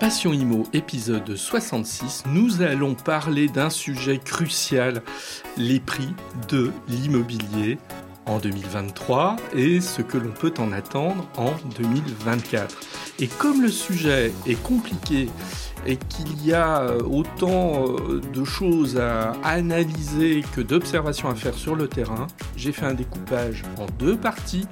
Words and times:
Passion 0.00 0.32
Imo, 0.32 0.62
épisode 0.72 1.34
66, 1.34 2.22
nous 2.26 2.62
allons 2.62 2.94
parler 2.94 3.48
d'un 3.48 3.68
sujet 3.68 4.18
crucial, 4.18 5.02
les 5.56 5.80
prix 5.80 6.14
de 6.48 6.70
l'immobilier 6.86 7.78
en 8.28 8.38
2023 8.38 9.36
et 9.54 9.80
ce 9.80 10.02
que 10.02 10.18
l'on 10.18 10.30
peut 10.30 10.54
en 10.58 10.72
attendre 10.72 11.26
en 11.36 11.52
2024. 11.78 12.76
Et 13.20 13.26
comme 13.26 13.62
le 13.62 13.68
sujet 13.68 14.32
est 14.46 14.62
compliqué 14.62 15.28
et 15.86 15.96
qu'il 15.96 16.44
y 16.44 16.52
a 16.52 16.82
euh, 16.82 17.00
autant 17.02 17.86
euh, 17.86 18.20
de 18.20 18.44
choses 18.44 18.98
à 18.98 19.32
analyser 19.42 20.44
que 20.54 20.60
d'observations 20.60 21.28
à 21.28 21.34
faire 21.34 21.54
sur 21.54 21.74
le 21.74 21.88
terrain, 21.88 22.26
j'ai 22.56 22.72
fait 22.72 22.86
un 22.86 22.94
découpage 22.94 23.62
en 23.78 23.86
deux 23.98 24.16
parties. 24.16 24.66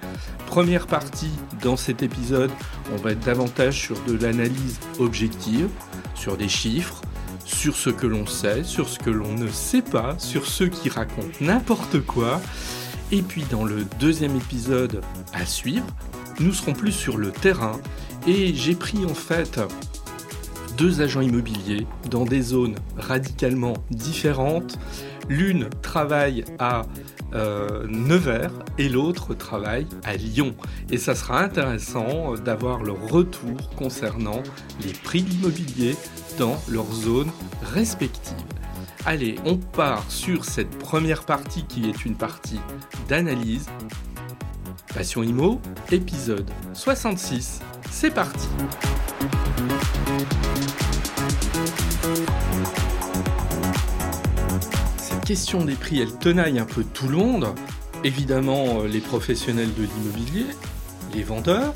Première 0.47 0.87
partie, 0.87 1.31
dans 1.63 1.77
cet 1.77 2.03
épisode, 2.03 2.51
on 2.93 2.97
va 2.97 3.13
être 3.13 3.25
davantage 3.25 3.81
sur 3.81 3.97
de 4.05 4.17
l'analyse 4.17 4.79
objective, 4.99 5.69
sur 6.15 6.37
des 6.37 6.49
chiffres, 6.49 7.03
sur 7.45 7.77
ce 7.77 7.91
que 7.91 8.07
l'on 8.07 8.27
sait, 8.27 8.65
sur 8.65 8.89
ce 8.89 8.99
que 8.99 9.11
l'on 9.11 9.33
ne 9.33 9.49
sait 9.49 9.83
pas, 9.83 10.17
sur 10.19 10.47
ceux 10.47 10.69
qui 10.69 10.89
racontent 10.89 11.39
n'importe 11.41 12.01
quoi. 12.01 12.41
Et 13.13 13.23
puis 13.23 13.45
dans 13.51 13.65
le 13.65 13.85
deuxième 14.01 14.37
épisode 14.37 15.01
à 15.33 15.47
suivre, 15.47 15.87
nous 16.41 16.53
serons 16.53 16.73
plus 16.73 16.93
sur 16.93 17.17
le 17.17 17.31
terrain 17.31 17.79
et 18.27 18.53
j'ai 18.53 18.75
pris 18.75 19.05
en 19.05 19.15
fait 19.15 19.61
deux 20.77 21.01
agents 21.01 21.21
immobiliers 21.21 21.87
dans 22.11 22.25
des 22.25 22.43
zones 22.43 22.75
radicalement 22.97 23.75
différentes. 23.91 24.79
L'une 25.29 25.69
travaille 25.83 26.45
à 26.59 26.83
euh, 27.35 27.87
Nevers 27.89 28.53
et 28.79 28.89
l'autre 28.89 29.35
travaille 29.35 29.87
à 30.05 30.17
Lyon. 30.17 30.55
Et 30.91 30.99
ça 30.99 31.15
sera 31.15 31.43
intéressant 31.43 32.35
d'avoir 32.35 32.83
leur 32.83 33.01
retour 33.09 33.71
concernant 33.77 34.43
les 34.85 34.93
prix 34.93 35.23
de 35.23 35.31
l'immobilier 35.31 35.97
dans 36.39 36.57
leurs 36.69 36.93
zones 36.93 37.31
respectives. 37.63 38.35
Allez, 39.09 39.37
on 39.45 39.57
part 39.57 40.11
sur 40.11 40.45
cette 40.45 40.81
première 40.81 41.25
partie 41.25 41.65
qui 41.65 41.89
est 41.89 42.05
une 42.05 42.17
partie 42.17 42.59
d'analyse. 43.09 43.69
Passion 44.93 45.23
Imo, 45.23 45.61
épisode 45.93 46.51
66. 46.73 47.61
C'est 47.89 48.11
parti. 48.11 48.49
Cette 54.99 55.25
question 55.25 55.65
des 55.65 55.75
prix, 55.75 56.01
elle 56.01 56.19
tenaille 56.19 56.59
un 56.59 56.65
peu 56.65 56.83
tout 56.83 57.07
le 57.07 57.17
monde. 57.17 57.55
Évidemment, 58.03 58.81
euh, 58.81 58.89
les 58.89 59.01
professionnels 59.01 59.73
de 59.73 59.85
l'immobilier, 59.85 60.47
les 61.15 61.23
vendeurs, 61.23 61.75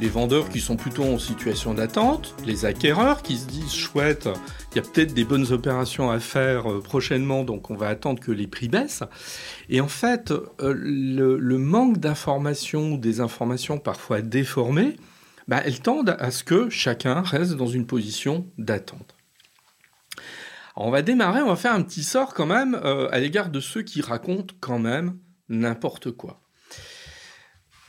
les 0.00 0.08
vendeurs 0.08 0.48
qui 0.48 0.60
sont 0.60 0.76
plutôt 0.76 1.04
en 1.04 1.18
situation 1.18 1.74
d'attente, 1.74 2.34
les 2.46 2.64
acquéreurs 2.64 3.22
qui 3.22 3.36
se 3.36 3.46
disent 3.46 3.74
chouette, 3.74 4.28
il 4.72 4.76
y 4.76 4.78
a 4.78 4.82
peut-être 4.82 5.12
des 5.12 5.24
bonnes 5.24 5.52
opérations 5.52 6.10
à 6.10 6.18
faire 6.20 6.70
euh, 6.70 6.80
prochainement, 6.80 7.44
donc 7.44 7.70
on 7.70 7.76
va 7.76 7.88
attendre 7.88 8.18
que 8.18 8.32
les 8.32 8.46
prix 8.46 8.68
baissent. 8.68 9.04
Et 9.68 9.80
en 9.80 9.88
fait, 9.88 10.30
euh, 10.30 10.74
le, 10.74 11.58
manque 11.58 11.98
d'informations 11.98 12.92
ou 12.92 12.96
des 12.96 13.20
informations 13.20 13.78
parfois 13.78 14.22
déformées, 14.22 14.96
bah, 15.48 15.60
elles 15.64 15.80
tendent 15.80 16.16
à 16.18 16.30
ce 16.30 16.44
que 16.44 16.70
chacun 16.70 17.20
reste 17.20 17.52
dans 17.52 17.66
une 17.66 17.86
position 17.86 18.46
d'attente. 18.56 19.14
On 20.76 20.90
va 20.90 21.02
démarrer, 21.02 21.42
on 21.42 21.48
va 21.48 21.56
faire 21.56 21.74
un 21.74 21.82
petit 21.82 22.04
sort 22.04 22.32
quand 22.32 22.46
même 22.46 22.74
euh, 22.84 23.08
à 23.10 23.18
l'égard 23.18 23.50
de 23.50 23.60
ceux 23.60 23.82
qui 23.82 24.00
racontent 24.00 24.54
quand 24.60 24.78
même 24.78 25.18
n'importe 25.50 26.10
quoi. 26.12 26.40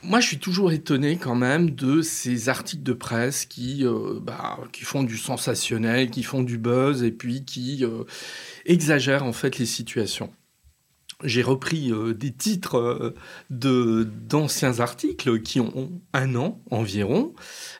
Moi, 0.04 0.20
je 0.20 0.28
suis 0.28 0.40
toujours 0.40 0.72
étonné 0.72 1.18
quand 1.18 1.36
même 1.36 1.72
de 1.72 2.02
ces 2.02 2.50
articles 2.50 2.84
de 2.84 2.94
presse 2.94 3.46
qui, 3.46 3.86
euh, 3.86 4.20
bah, 4.20 4.60
font 4.84 5.04
du 5.04 5.18
sensationnel, 5.18 6.10
qui 6.10 6.24
font 6.24 6.42
du 6.42 6.58
buzz 6.58 7.04
et 7.04 7.12
puis 7.12 7.46
qui 7.46 7.86
euh, 7.86 8.04
exagèrent 8.66 9.24
en 9.24 9.34
fait 9.34 9.60
les 9.60 9.66
situations. 9.66 10.34
J'ai 11.24 11.44
repris 11.44 11.92
des 12.16 12.34
titres 12.34 13.14
d'anciens 13.52 14.80
articles 14.80 15.40
qui 15.42 15.60
ont 15.60 15.92
un 16.14 16.34
an 16.34 16.60
environ. 16.72 17.36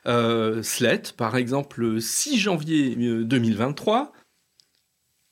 Sled, 0.06 1.14
par 1.14 1.36
exemple, 1.36 2.00
6 2.00 2.38
janvier 2.38 2.96
2023, 2.96 4.14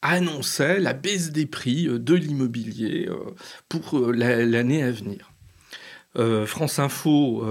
annonçait 0.02 0.80
la 0.80 0.94
baisse 0.94 1.32
des 1.32 1.46
prix 1.46 1.88
euh, 1.88 2.00
de 2.00 2.16
l'immobilier 2.16 3.08
euh, 3.10 3.36
pour 3.68 3.98
euh, 3.98 4.12
l'année 4.12 4.84
à 4.84 4.92
venir. 4.92 5.29
France 6.16 6.80
Info 6.80 7.44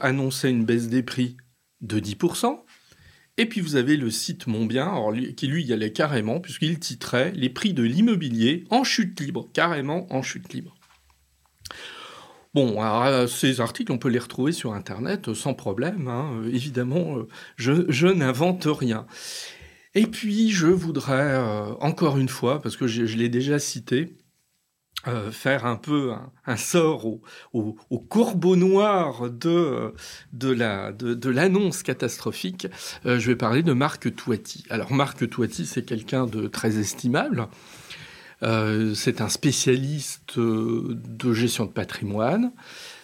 annonçait 0.00 0.50
une 0.50 0.64
baisse 0.64 0.88
des 0.88 1.02
prix 1.02 1.36
de 1.80 2.00
10%. 2.00 2.60
Et 3.38 3.46
puis 3.46 3.60
vous 3.60 3.76
avez 3.76 3.96
le 3.96 4.10
site 4.10 4.46
Mon 4.46 4.66
Bien, 4.66 4.94
qui 5.36 5.46
lui 5.46 5.64
y 5.64 5.72
allait 5.72 5.92
carrément, 5.92 6.40
puisqu'il 6.40 6.78
titrait 6.78 7.32
Les 7.34 7.48
prix 7.48 7.72
de 7.72 7.82
l'immobilier 7.82 8.64
en 8.70 8.84
chute 8.84 9.18
libre, 9.20 9.48
carrément 9.52 10.06
en 10.12 10.22
chute 10.22 10.52
libre. 10.52 10.74
Bon, 12.54 12.82
alors, 12.82 13.28
ces 13.30 13.62
articles, 13.62 13.90
on 13.90 13.98
peut 13.98 14.10
les 14.10 14.18
retrouver 14.18 14.52
sur 14.52 14.74
Internet 14.74 15.32
sans 15.32 15.54
problème. 15.54 16.08
Hein. 16.08 16.42
Évidemment, 16.52 17.16
je, 17.56 18.06
n'invente 18.06 18.66
rien. 18.66 19.06
Et 19.94 20.06
puis, 20.06 20.50
je 20.50 20.66
voudrais, 20.66 21.14
euh, 21.14 21.72
encore 21.80 22.18
une 22.18 22.28
fois, 22.28 22.60
parce 22.60 22.76
que 22.76 22.86
je, 22.86 23.16
l'ai 23.16 23.30
déjà 23.30 23.58
cité, 23.58 24.16
euh, 25.08 25.32
faire 25.32 25.66
un 25.66 25.76
peu 25.76 26.12
un, 26.46 26.56
sort 26.56 27.06
au, 27.06 27.20
au, 27.52 27.98
corbeau 27.98 28.54
noir 28.54 29.30
de, 29.30 29.94
de, 30.32 30.50
la, 30.50 30.92
de, 30.92 31.28
l'annonce 31.28 31.82
catastrophique. 31.82 32.68
Euh, 33.04 33.18
je 33.18 33.26
vais 33.26 33.36
parler 33.36 33.62
de 33.62 33.72
Marc 33.72 34.14
Touati. 34.14 34.64
Alors, 34.70 34.92
Marc 34.92 35.28
Touati, 35.28 35.66
c'est 35.66 35.84
quelqu'un 35.84 36.26
de 36.26 36.46
très 36.46 36.78
estimable. 36.78 37.48
c'est 38.42 39.20
un 39.20 39.28
spécialiste 39.28 40.38
de 40.38 41.32
gestion 41.32 41.66
de 41.66 41.72
patrimoine. 41.72 42.52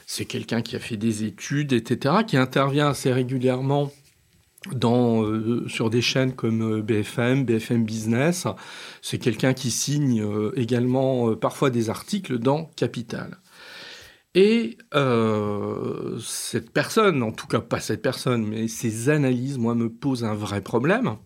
C'est 0.06 0.24
quelqu'un 0.24 0.62
qui 0.62 0.76
a 0.76 0.80
fait 0.80 0.96
des 0.96 1.24
études, 1.24 1.72
etc., 1.72 2.16
qui 2.26 2.36
intervient 2.36 2.88
assez 2.88 3.12
régulièrement 3.12 3.92
euh, 4.66 5.68
sur 5.68 5.88
des 5.88 6.02
chaînes 6.02 6.34
comme 6.34 6.78
euh, 6.78 6.82
BFM, 6.82 7.44
BFM 7.44 7.84
Business. 7.84 8.46
C'est 9.02 9.18
quelqu'un 9.18 9.54
qui 9.54 9.70
signe 9.70 10.22
euh, 10.22 10.52
également 10.56 11.34
parfois 11.36 11.70
des 11.70 11.90
articles 11.90 12.38
dans 12.38 12.64
Capital. 12.76 13.38
Et 14.34 14.78
cette 16.20 16.70
personne, 16.70 17.22
en 17.22 17.32
tout 17.32 17.46
cas 17.48 17.60
pas 17.60 17.80
cette 17.80 18.02
personne, 18.02 18.46
mais 18.46 18.68
ses 18.68 19.08
analyses, 19.08 19.58
moi, 19.58 19.74
me 19.74 19.88
posent 19.88 20.22
un 20.22 20.34
vrai 20.34 20.60
problème 20.60 21.16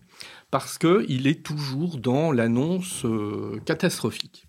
parce 0.49 0.77
qu'il 0.79 1.27
est 1.27 1.43
toujours 1.43 1.97
dans 1.97 2.31
l'annonce 2.31 3.05
catastrophique. 3.65 4.47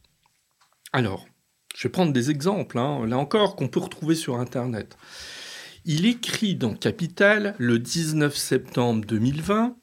Alors, 0.93 1.27
je 1.75 1.89
vais 1.89 1.93
prendre 1.93 2.13
des 2.13 2.31
exemples, 2.31 2.79
hein, 2.79 3.05
là 3.07 3.19
encore, 3.19 3.57
qu'on 3.57 3.69
peut 3.69 3.81
retrouver 3.81 4.15
sur 4.15 4.39
Internet. 4.39 4.97
Il 5.87 6.07
écrit 6.07 6.57
dans 6.57 6.73
Capital 6.73 7.55
le 7.59 7.79
19 7.79 8.35
septembre 8.35 9.05
2020 9.05 9.77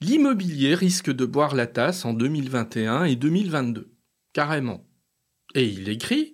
L'immobilier 0.00 0.74
risque 0.74 1.10
de 1.10 1.26
boire 1.26 1.54
la 1.54 1.66
tasse 1.66 2.06
en 2.06 2.14
2021 2.14 3.04
et 3.04 3.16
2022. 3.16 3.90
Carrément. 4.32 4.86
Et 5.54 5.66
il 5.66 5.90
écrit 5.90 6.32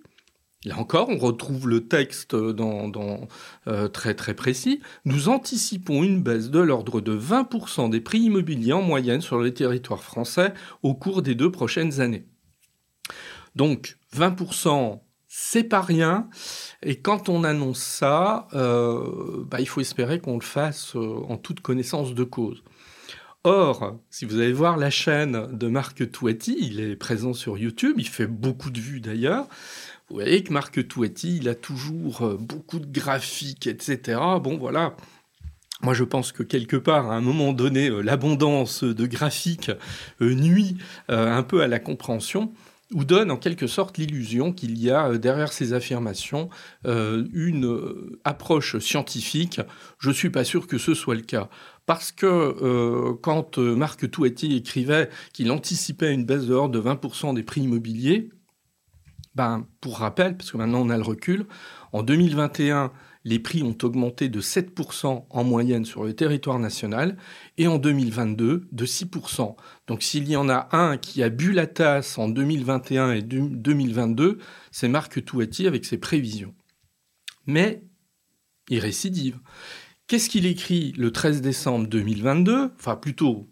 Là 0.63 0.77
encore, 0.77 1.09
on 1.09 1.17
retrouve 1.17 1.67
le 1.67 1.85
texte 1.85 2.33
dans, 2.33 3.27
euh, 3.67 3.89
très 3.89 4.13
très 4.13 4.35
précis. 4.35 4.79
Nous 5.03 5.27
anticipons 5.27 6.01
une 6.01 6.23
baisse 6.23 6.49
de 6.49 6.59
l'ordre 6.59 7.01
de 7.01 7.13
20% 7.13 7.89
des 7.89 7.99
prix 7.99 8.19
immobiliers 8.19 8.71
en 8.71 8.81
moyenne 8.81 9.19
sur 9.19 9.41
les 9.41 9.53
territoires 9.53 10.03
français 10.03 10.53
au 10.81 10.95
cours 10.95 11.21
des 11.21 11.35
deux 11.35 11.51
prochaines 11.51 11.99
années. 11.99 12.25
Donc 13.55 13.97
20% 14.15 15.01
c'est 15.35 15.63
pas 15.63 15.81
rien. 15.81 16.29
Et 16.83 16.97
quand 16.97 17.27
on 17.27 17.43
annonce 17.43 17.79
ça, 17.79 18.47
euh, 18.53 19.43
bah, 19.47 19.61
il 19.61 19.67
faut 19.67 19.81
espérer 19.81 20.19
qu'on 20.19 20.35
le 20.35 20.43
fasse 20.43 20.95
euh, 20.95 21.15
en 21.27 21.37
toute 21.37 21.59
connaissance 21.59 22.13
de 22.13 22.23
cause. 22.23 22.63
Or, 23.43 23.97
si 24.11 24.25
vous 24.25 24.37
allez 24.37 24.53
voir 24.53 24.77
la 24.77 24.91
chaîne 24.91 25.47
de 25.51 25.67
Marc 25.67 26.11
Touati, 26.11 26.55
il 26.61 26.79
est 26.79 26.95
présent 26.95 27.33
sur 27.33 27.57
YouTube, 27.57 27.95
il 27.97 28.07
fait 28.07 28.27
beaucoup 28.27 28.69
de 28.69 28.79
vues 28.79 29.01
d'ailleurs. 29.01 29.47
Vous 30.07 30.17
voyez 30.17 30.43
que 30.43 30.53
Marc 30.53 30.87
Touati, 30.87 31.37
il 31.37 31.49
a 31.49 31.55
toujours 31.55 32.21
euh, 32.21 32.37
beaucoup 32.39 32.77
de 32.77 32.85
graphiques, 32.85 33.65
etc. 33.65 34.19
Bon, 34.39 34.59
voilà. 34.59 34.95
Moi, 35.81 35.95
je 35.95 36.03
pense 36.03 36.31
que 36.31 36.43
quelque 36.43 36.77
part, 36.77 37.09
à 37.09 37.15
un 37.15 37.21
moment 37.21 37.53
donné, 37.53 37.89
l'abondance 37.89 38.83
de 38.83 39.05
graphiques 39.07 39.71
nuit 40.21 40.77
un 41.09 41.43
peu 41.43 41.61
à 41.61 41.67
la 41.67 41.79
compréhension 41.79 42.53
ou 42.93 43.05
donne 43.05 43.31
en 43.31 43.37
quelque 43.37 43.67
sorte 43.67 43.97
l'illusion 43.97 44.53
qu'il 44.53 44.77
y 44.77 44.89
a 44.89 45.09
euh, 45.09 45.17
derrière 45.17 45.51
ces 45.53 45.73
affirmations 45.73 46.49
euh, 46.85 47.25
une 47.33 47.65
euh, 47.65 48.19
approche 48.23 48.77
scientifique. 48.79 49.61
Je 49.99 50.09
ne 50.09 50.13
suis 50.13 50.29
pas 50.29 50.43
sûr 50.43 50.67
que 50.67 50.77
ce 50.77 50.93
soit 50.93 51.15
le 51.15 51.21
cas. 51.21 51.49
Parce 51.85 52.13
que 52.13 53.11
quand 53.21 53.57
Marc 53.57 54.09
Touetti 54.09 54.55
écrivait 54.55 55.09
qu'il 55.33 55.51
anticipait 55.51 56.13
une 56.13 56.23
baisse 56.23 56.45
de 56.45 56.69
de 56.69 56.79
20% 56.79 57.33
des 57.33 57.43
prix 57.43 57.59
immobiliers, 57.59 58.29
ben, 59.35 59.67
pour 59.81 59.97
rappel, 59.97 60.37
parce 60.37 60.49
que 60.49 60.55
maintenant 60.55 60.79
on 60.79 60.89
a 60.89 60.95
le 60.95 61.03
recul, 61.03 61.45
en 61.91 62.01
2021, 62.01 62.93
les 63.25 63.39
prix 63.39 63.63
ont 63.63 63.77
augmenté 63.83 64.29
de 64.29 64.41
7% 64.41 65.25
en 65.29 65.43
moyenne 65.43 65.85
sur 65.85 66.03
le 66.03 66.13
territoire 66.13 66.59
national 66.59 67.17
et 67.57 67.67
en 67.67 67.77
2022 67.77 68.67
de 68.71 68.85
6%. 68.85 69.55
Donc 69.87 70.03
s'il 70.03 70.27
y 70.27 70.35
en 70.35 70.49
a 70.49 70.69
un 70.71 70.97
qui 70.97 71.23
a 71.23 71.29
bu 71.29 71.51
la 71.51 71.67
tasse 71.67 72.17
en 72.17 72.27
2021 72.27 73.13
et 73.13 73.21
2022, 73.21 74.39
c'est 74.71 74.89
Marc 74.89 75.23
Touati 75.23 75.67
avec 75.67 75.85
ses 75.85 75.97
prévisions. 75.97 76.53
Mais 77.45 77.83
il 78.69 78.79
récidive. 78.79 79.39
Qu'est-ce 80.07 80.29
qu'il 80.29 80.45
écrit 80.45 80.93
le 80.97 81.11
13 81.11 81.41
décembre 81.41 81.87
2022 81.87 82.71
Enfin 82.77 82.95
plutôt 82.95 83.49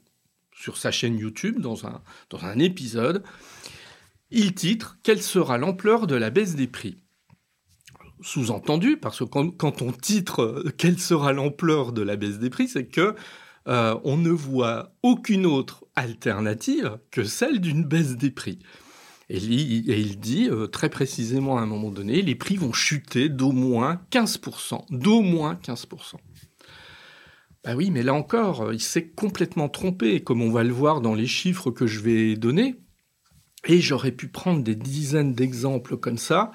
sur 0.54 0.78
sa 0.78 0.92
chaîne 0.92 1.18
YouTube 1.18 1.60
dans 1.60 1.88
un, 1.88 2.02
dans 2.30 2.44
un 2.44 2.60
épisode. 2.60 3.24
Il 4.32 4.54
titre 4.54 4.98
Quelle 5.04 5.22
sera 5.22 5.58
l'ampleur 5.58 6.08
de 6.08 6.16
la 6.16 6.30
baisse 6.30 6.56
des 6.56 6.68
prix? 6.68 6.98
Sous-entendu, 8.22 8.98
parce 8.98 9.20
que 9.20 9.24
quand, 9.24 9.82
on 9.82 9.92
titre 9.92 10.42
euh, 10.42 10.72
Quelle 10.78 11.00
sera 11.00 11.34
l'ampleur 11.34 11.92
de 11.92 12.02
la 12.02 12.16
baisse 12.16 12.40
des 12.40 12.50
prix, 12.50 12.68
c'est 12.68 12.86
que 12.86 13.16
euh, 13.68 13.98
on 14.04 14.18
ne 14.18 14.30
voit 14.30 14.94
aucune 15.04 15.46
autre 15.46 15.86
alternative 15.96 16.98
que 17.12 17.24
celle 17.24 17.60
d'une 17.60 17.84
baisse 17.84 18.18
des 18.18 18.32
prix. 18.32 18.60
Et 19.30 19.38
il, 19.38 20.20
dit 20.20 20.50
euh, 20.50 20.68
très 20.68 20.90
précisément 20.90 21.58
à 21.58 21.62
un 21.62 21.66
moment 21.66 21.90
donné, 21.90 22.22
les 22.22 22.36
prix 22.36 22.58
vont 22.58 22.74
chuter 22.74 23.30
d'au 23.30 23.52
moins 23.52 24.02
15%. 24.12 24.86
D'au 24.90 25.22
moins 25.22 25.56
15%. 25.64 26.16
Bah 27.64 27.76
oui, 27.76 27.92
mais 27.92 28.04
là 28.04 28.14
encore, 28.14 28.74
il 28.74 28.82
s'est 28.82 29.08
complètement 29.08 29.70
trompé, 29.70 30.22
comme 30.22 30.42
on 30.42 30.52
va 30.52 30.64
le 30.64 30.74
voir 30.74 31.00
dans 31.00 31.14
les 31.14 31.28
chiffres 31.28 31.72
que 31.72 31.88
je 31.88 32.00
vais 32.00 32.36
donner. 32.36 32.76
Et 33.68 33.80
j'aurais 33.80 34.12
pu 34.12 34.28
prendre 34.28 34.64
des 34.64 34.76
dizaines 34.76 35.34
d'exemples 35.34 35.96
comme 35.96 36.18
ça. 36.18 36.52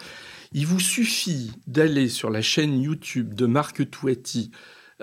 Il 0.52 0.66
vous 0.66 0.80
suffit 0.80 1.52
d'aller 1.66 2.08
sur 2.08 2.30
la 2.30 2.42
chaîne 2.42 2.80
YouTube 2.80 3.34
de 3.34 3.46
Marc 3.46 3.90
Touetti 3.90 4.50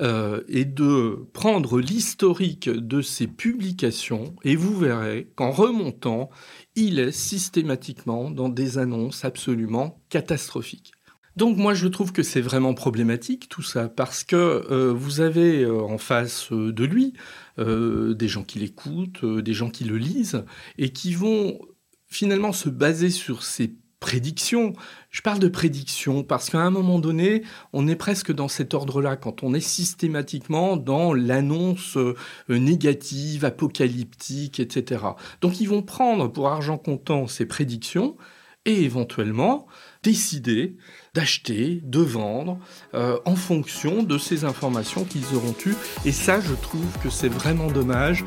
euh, 0.02 0.42
et 0.48 0.66
de 0.66 1.28
prendre 1.34 1.80
l'historique 1.80 2.68
de 2.68 3.02
ses 3.02 3.28
publications 3.28 4.36
et 4.44 4.56
vous 4.56 4.76
verrez 4.76 5.32
qu'en 5.36 5.52
remontant, 5.52 6.30
il 6.76 6.98
est 6.98 7.12
systématiquement 7.12 8.32
dans 8.32 8.50
des 8.50 8.80
annonces 8.80 9.24
absolument 9.24 10.02
catastrophiques. 10.10 10.94
Donc 11.36 11.58
moi 11.58 11.74
je 11.74 11.88
trouve 11.88 12.12
que 12.12 12.24
c'est 12.24 12.42
vraiment 12.42 12.74
problématique 12.74 13.50
tout 13.50 13.62
ça 13.62 13.90
parce 13.90 14.24
que 14.24 14.36
euh, 14.36 14.94
vous 14.94 15.22
avez 15.22 15.64
euh, 15.64 15.82
en 15.82 15.98
face 15.98 16.52
de 16.52 16.84
lui 16.86 17.14
des 17.60 18.28
gens 18.28 18.44
qui 18.44 18.58
l'écoutent, 18.58 19.24
des 19.24 19.54
gens 19.54 19.70
qui 19.70 19.84
le 19.84 19.98
lisent 19.98 20.44
et 20.80 20.90
qui 20.90 21.14
vont 21.14 21.60
finalement 22.08 22.52
se 22.52 22.70
baser 22.70 23.12
sur 23.12 23.44
ces 23.44 23.76
prédictions. 24.04 24.74
Je 25.12 25.22
parle 25.22 25.40
de 25.40 25.48
prédictions 25.48 26.24
parce 26.24 26.50
qu'à 26.50 26.60
un 26.60 26.72
moment 26.72 27.00
donné, 27.00 27.44
on 27.72 27.88
est 27.88 27.96
presque 27.96 28.34
dans 28.34 28.50
cet 28.50 28.74
ordre-là, 28.74 29.16
quand 29.16 29.44
on 29.44 29.54
est 29.54 29.62
systématiquement 29.62 30.76
dans 30.76 31.14
l'annonce 31.14 31.96
euh, 31.96 32.16
négative, 32.50 33.46
apocalyptique, 33.46 34.60
etc. 34.60 35.06
Donc 35.40 35.62
ils 35.62 35.70
vont 35.70 35.84
prendre 35.84 36.28
pour 36.28 36.50
argent 36.50 36.78
comptant 36.78 37.28
ces 37.28 37.46
prédictions 37.46 38.18
et 38.66 38.84
éventuellement 38.84 39.68
décider 40.04 40.76
d'acheter, 41.14 41.80
de 41.84 42.00
vendre 42.00 42.60
euh, 42.96 43.18
en 43.24 43.36
fonction 43.36 44.04
de 44.04 44.18
ces 44.18 44.44
informations 44.44 45.06
qu'ils 45.06 45.34
auront 45.34 45.56
eues. 45.66 45.76
Et 46.04 46.12
ça, 46.12 46.42
je 46.42 46.54
trouve 46.56 47.00
que 47.02 47.10
c'est 47.10 47.30
vraiment 47.30 47.72
dommage. 47.72 48.26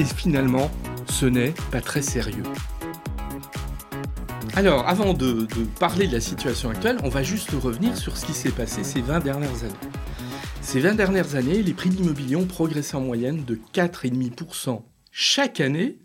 Et 0.00 0.04
finalement, 0.04 0.68
ce 1.08 1.26
n'est 1.26 1.54
pas 1.70 1.80
très 1.80 2.02
sérieux. 2.02 2.44
Alors, 4.54 4.86
avant 4.86 5.14
de, 5.14 5.46
parler 5.80 6.06
de 6.06 6.12
la 6.12 6.20
situation 6.20 6.70
actuelle, 6.70 6.98
on 7.04 7.08
va 7.08 7.22
juste 7.22 7.50
revenir 7.50 7.96
sur 7.96 8.16
ce 8.16 8.26
qui 8.26 8.32
s'est 8.32 8.50
passé 8.50 8.84
ces 8.84 9.00
20 9.00 9.20
dernières 9.20 9.64
années. 9.64 9.74
Ces 10.60 10.80
20 10.80 10.94
dernières 10.94 11.34
années, 11.34 11.62
les 11.62 11.72
prix 11.72 11.90
de 11.90 11.96
l'immobilier 11.96 12.36
ont 12.36 12.46
progressé 12.46 12.96
en 12.96 13.00
moyenne 13.00 13.44
de 13.44 13.58
4,5% 13.72 14.82
chaque 15.10 15.60
année, 15.60 15.98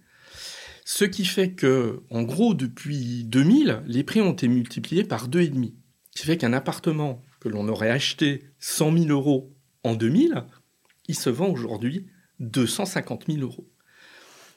ce 0.86 1.04
qui 1.04 1.26
fait 1.26 1.52
que, 1.52 2.04
en 2.10 2.24
gros, 2.24 2.54
depuis 2.54 3.24
2000, 3.26 3.84
les 3.86 4.04
prix 4.04 4.22
ont 4.22 4.32
été 4.32 4.48
multipliés 4.48 5.04
par 5.04 5.28
2,5. 5.28 5.74
Ce 6.16 6.22
qui 6.22 6.26
fait 6.28 6.38
qu'un 6.38 6.54
appartement 6.54 7.24
que 7.40 7.50
l'on 7.50 7.68
aurait 7.68 7.92
acheté 7.92 8.44
100 8.60 8.98
000 8.98 9.06
euros 9.10 9.54
en 9.84 9.94
2000, 9.94 10.46
il 11.08 11.16
se 11.16 11.30
vend 11.30 11.48
aujourd'hui 11.48 12.08
250 12.40 13.26
000 13.28 13.40
euros. 13.42 13.68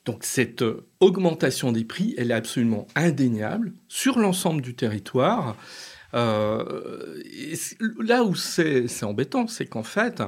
Donc 0.04 0.24
cette 0.24 0.62
euh, 0.62 0.86
augmentation 1.00 1.72
des 1.72 1.84
prix, 1.84 2.14
elle 2.16 2.30
est 2.30 2.34
absolument 2.34 2.86
indéniable 2.94 3.74
sur 3.88 4.18
l'ensemble 4.18 4.62
du 4.62 4.74
territoire. 4.74 5.56
Euh, 6.14 7.22
là 8.00 8.24
où 8.24 8.34
c'est 8.34 9.04
embêtant, 9.04 9.46
c'est 9.46 9.66
qu'en 9.66 9.82
fait, 9.82 10.22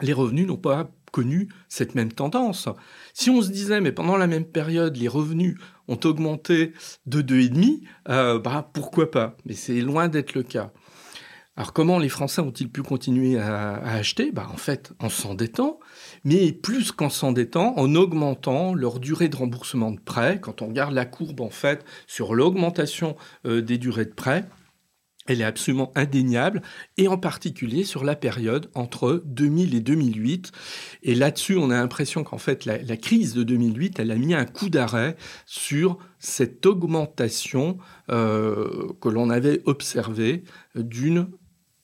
les 0.00 0.12
revenus 0.12 0.46
n'ont 0.46 0.56
pas 0.56 0.90
connu 1.12 1.48
cette 1.68 1.94
même 1.94 2.12
tendance. 2.12 2.68
Si 3.14 3.30
on 3.30 3.42
se 3.42 3.50
disait, 3.50 3.80
mais 3.80 3.92
pendant 3.92 4.16
la 4.16 4.26
même 4.26 4.44
période, 4.44 4.96
les 4.96 5.08
revenus 5.08 5.56
ont 5.88 5.98
augmenté 6.04 6.72
de 7.06 7.22
2,5, 7.22 7.82
euh, 8.08 8.38
bah, 8.38 8.70
pourquoi 8.72 9.10
pas? 9.10 9.36
Mais 9.44 9.54
c'est 9.54 9.80
loin 9.80 10.08
d'être 10.08 10.34
le 10.34 10.42
cas. 10.42 10.72
Alors 11.58 11.72
comment 11.72 11.98
les 11.98 12.08
Français 12.08 12.40
ont-ils 12.40 12.70
pu 12.70 12.82
continuer 12.84 13.36
à, 13.36 13.78
acheter? 13.78 14.30
Bah, 14.30 14.46
En 14.52 14.56
fait, 14.56 14.92
en 15.00 15.08
s'endettant, 15.08 15.80
mais 16.22 16.52
plus 16.52 16.92
qu'en 16.92 17.10
s'endettant, 17.10 17.76
en 17.76 17.96
augmentant 17.96 18.74
leur 18.74 19.00
durée 19.00 19.28
de 19.28 19.34
remboursement 19.34 19.90
de 19.90 19.98
prêt. 19.98 20.38
Quand 20.40 20.62
on 20.62 20.68
regarde 20.68 20.94
la 20.94 21.04
courbe, 21.04 21.40
en 21.40 21.50
fait, 21.50 21.84
sur 22.06 22.36
l'augmentation 22.36 23.16
euh, 23.44 23.60
des 23.60 23.76
durées 23.76 24.04
de 24.04 24.14
prêt, 24.14 24.44
elle 25.26 25.40
est 25.40 25.44
absolument 25.44 25.90
indéniable, 25.96 26.62
et 26.96 27.08
en 27.08 27.18
particulier 27.18 27.82
sur 27.82 28.04
la 28.04 28.14
période 28.14 28.70
entre 28.74 29.20
2000 29.26 29.74
et 29.74 29.80
2008. 29.80 30.52
Et 31.02 31.16
là-dessus, 31.16 31.56
on 31.56 31.70
a 31.70 31.74
l'impression 31.74 32.22
qu'en 32.22 32.38
fait, 32.38 32.66
la, 32.66 32.96
crise 32.96 33.34
de 33.34 33.42
2008, 33.42 33.98
elle 33.98 34.12
a 34.12 34.16
mis 34.16 34.32
un 34.32 34.44
coup 34.44 34.68
d'arrêt 34.68 35.16
sur 35.44 35.98
cette 36.20 36.64
augmentation 36.66 37.78
euh, 38.10 38.92
que 39.00 39.08
l'on 39.08 39.28
avait 39.28 39.60
observée 39.66 40.44
d'une 40.76 41.26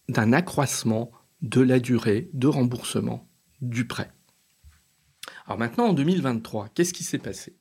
d'un 0.09 0.33
accroissement 0.33 1.11
de 1.43 1.61
la 1.61 1.79
durée 1.79 2.31
de 2.33 2.47
remboursement 2.47 3.29
du 3.61 3.87
prêt. 3.87 4.11
Alors 5.47 5.59
maintenant, 5.59 5.87
en 5.87 5.93
2023, 5.93 6.69
qu'est-ce 6.75 6.93
qui 6.93 7.05
s'est 7.05 7.19
passé? 7.19 7.57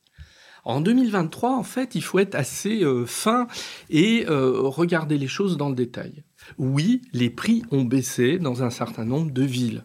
En 0.64 0.80
2023, 0.80 1.56
en 1.56 1.62
fait, 1.62 1.94
il 1.94 2.02
faut 2.02 2.18
être 2.18 2.34
assez 2.34 2.82
euh, 2.82 3.04
fin 3.04 3.46
et 3.90 4.24
euh, 4.28 4.62
regarder 4.62 5.18
les 5.18 5.26
choses 5.26 5.58
dans 5.58 5.68
le 5.68 5.74
détail. 5.74 6.24
Oui, 6.56 7.02
les 7.12 7.28
prix 7.28 7.62
ont 7.70 7.84
baissé 7.84 8.38
dans 8.38 8.62
un 8.62 8.70
certain 8.70 9.04
nombre 9.04 9.30
de 9.30 9.42
villes. 9.42 9.84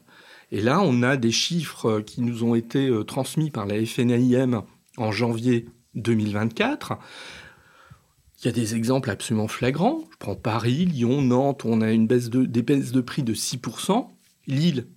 Et 0.51 0.61
là, 0.61 0.81
on 0.81 1.03
a 1.03 1.17
des 1.17 1.31
chiffres 1.31 1.99
qui 1.99 2.21
nous 2.21 2.43
ont 2.45 2.55
été 2.55 2.87
euh, 2.87 3.03
transmis 3.03 3.51
par 3.51 3.65
la 3.65 3.85
FNAIM 3.85 4.63
en 4.97 5.11
janvier 5.11 5.67
2024. 5.95 6.93
Il 8.39 8.45
y 8.45 8.47
a 8.47 8.53
des 8.53 8.75
exemples 8.75 9.09
absolument 9.09 9.49
flagrants. 9.49 10.05
Je 10.11 10.17
prends 10.17 10.35
Paris, 10.35 10.85
Lyon, 10.85 11.21
Nantes, 11.21 11.65
on 11.65 11.81
a 11.81 11.91
une 11.91 12.07
baisse 12.07 12.29
de, 12.29 12.45
des 12.45 12.61
baisses 12.61 12.93
de 12.93 13.01
prix 13.01 13.23
de 13.23 13.33
6%. 13.33 14.07
Lille 14.47 14.87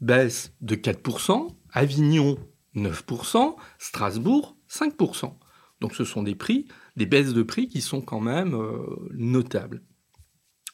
baisse 0.00 0.52
de 0.60 0.76
4%. 0.76 1.48
Avignon, 1.72 2.38
9%. 2.76 3.56
Strasbourg, 3.78 4.56
5%. 4.70 5.34
Donc 5.80 5.94
ce 5.94 6.04
sont 6.04 6.22
des 6.22 6.36
prix, 6.36 6.66
des 6.96 7.06
baisses 7.06 7.34
de 7.34 7.42
prix 7.42 7.68
qui 7.68 7.80
sont 7.80 8.00
quand 8.00 8.20
même 8.20 8.54
euh, 8.54 8.86
notables. 9.12 9.82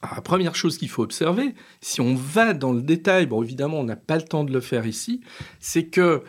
la 0.03 0.21
première 0.21 0.55
chose 0.55 0.77
qu'il 0.79 0.91
faut 0.91 1.03
observer, 1.03 1.55
si 1.81 2.01
on 2.01 2.15
va 2.15 2.53
dans 2.53 2.73
le 2.73 2.83
détail, 2.83 3.27
bon 3.27 3.43
évidemment 3.43 3.81
on 3.81 3.85
n'a 3.85 3.97
pas 3.97 4.17
le 4.17 4.23
temps 4.23 4.45
de 4.45 4.53
le 4.53 4.61
faire 4.61 4.87
ici, 4.87 5.23
c'est 5.59 5.87
que 5.87 6.23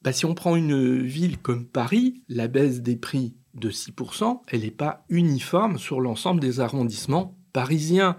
bah, 0.00 0.12
si 0.12 0.24
on 0.24 0.34
prend 0.34 0.56
une 0.56 1.02
ville 1.02 1.36
comme 1.38 1.66
Paris, 1.66 2.22
la 2.28 2.48
baisse 2.48 2.80
des 2.80 2.96
prix 2.96 3.34
de 3.56 3.70
6%, 3.70 4.40
elle 4.48 4.60
n'est 4.60 4.70
pas 4.70 5.04
uniforme 5.08 5.78
sur 5.78 6.00
l'ensemble 6.00 6.40
des 6.40 6.60
arrondissements 6.60 7.36
parisiens. 7.52 8.16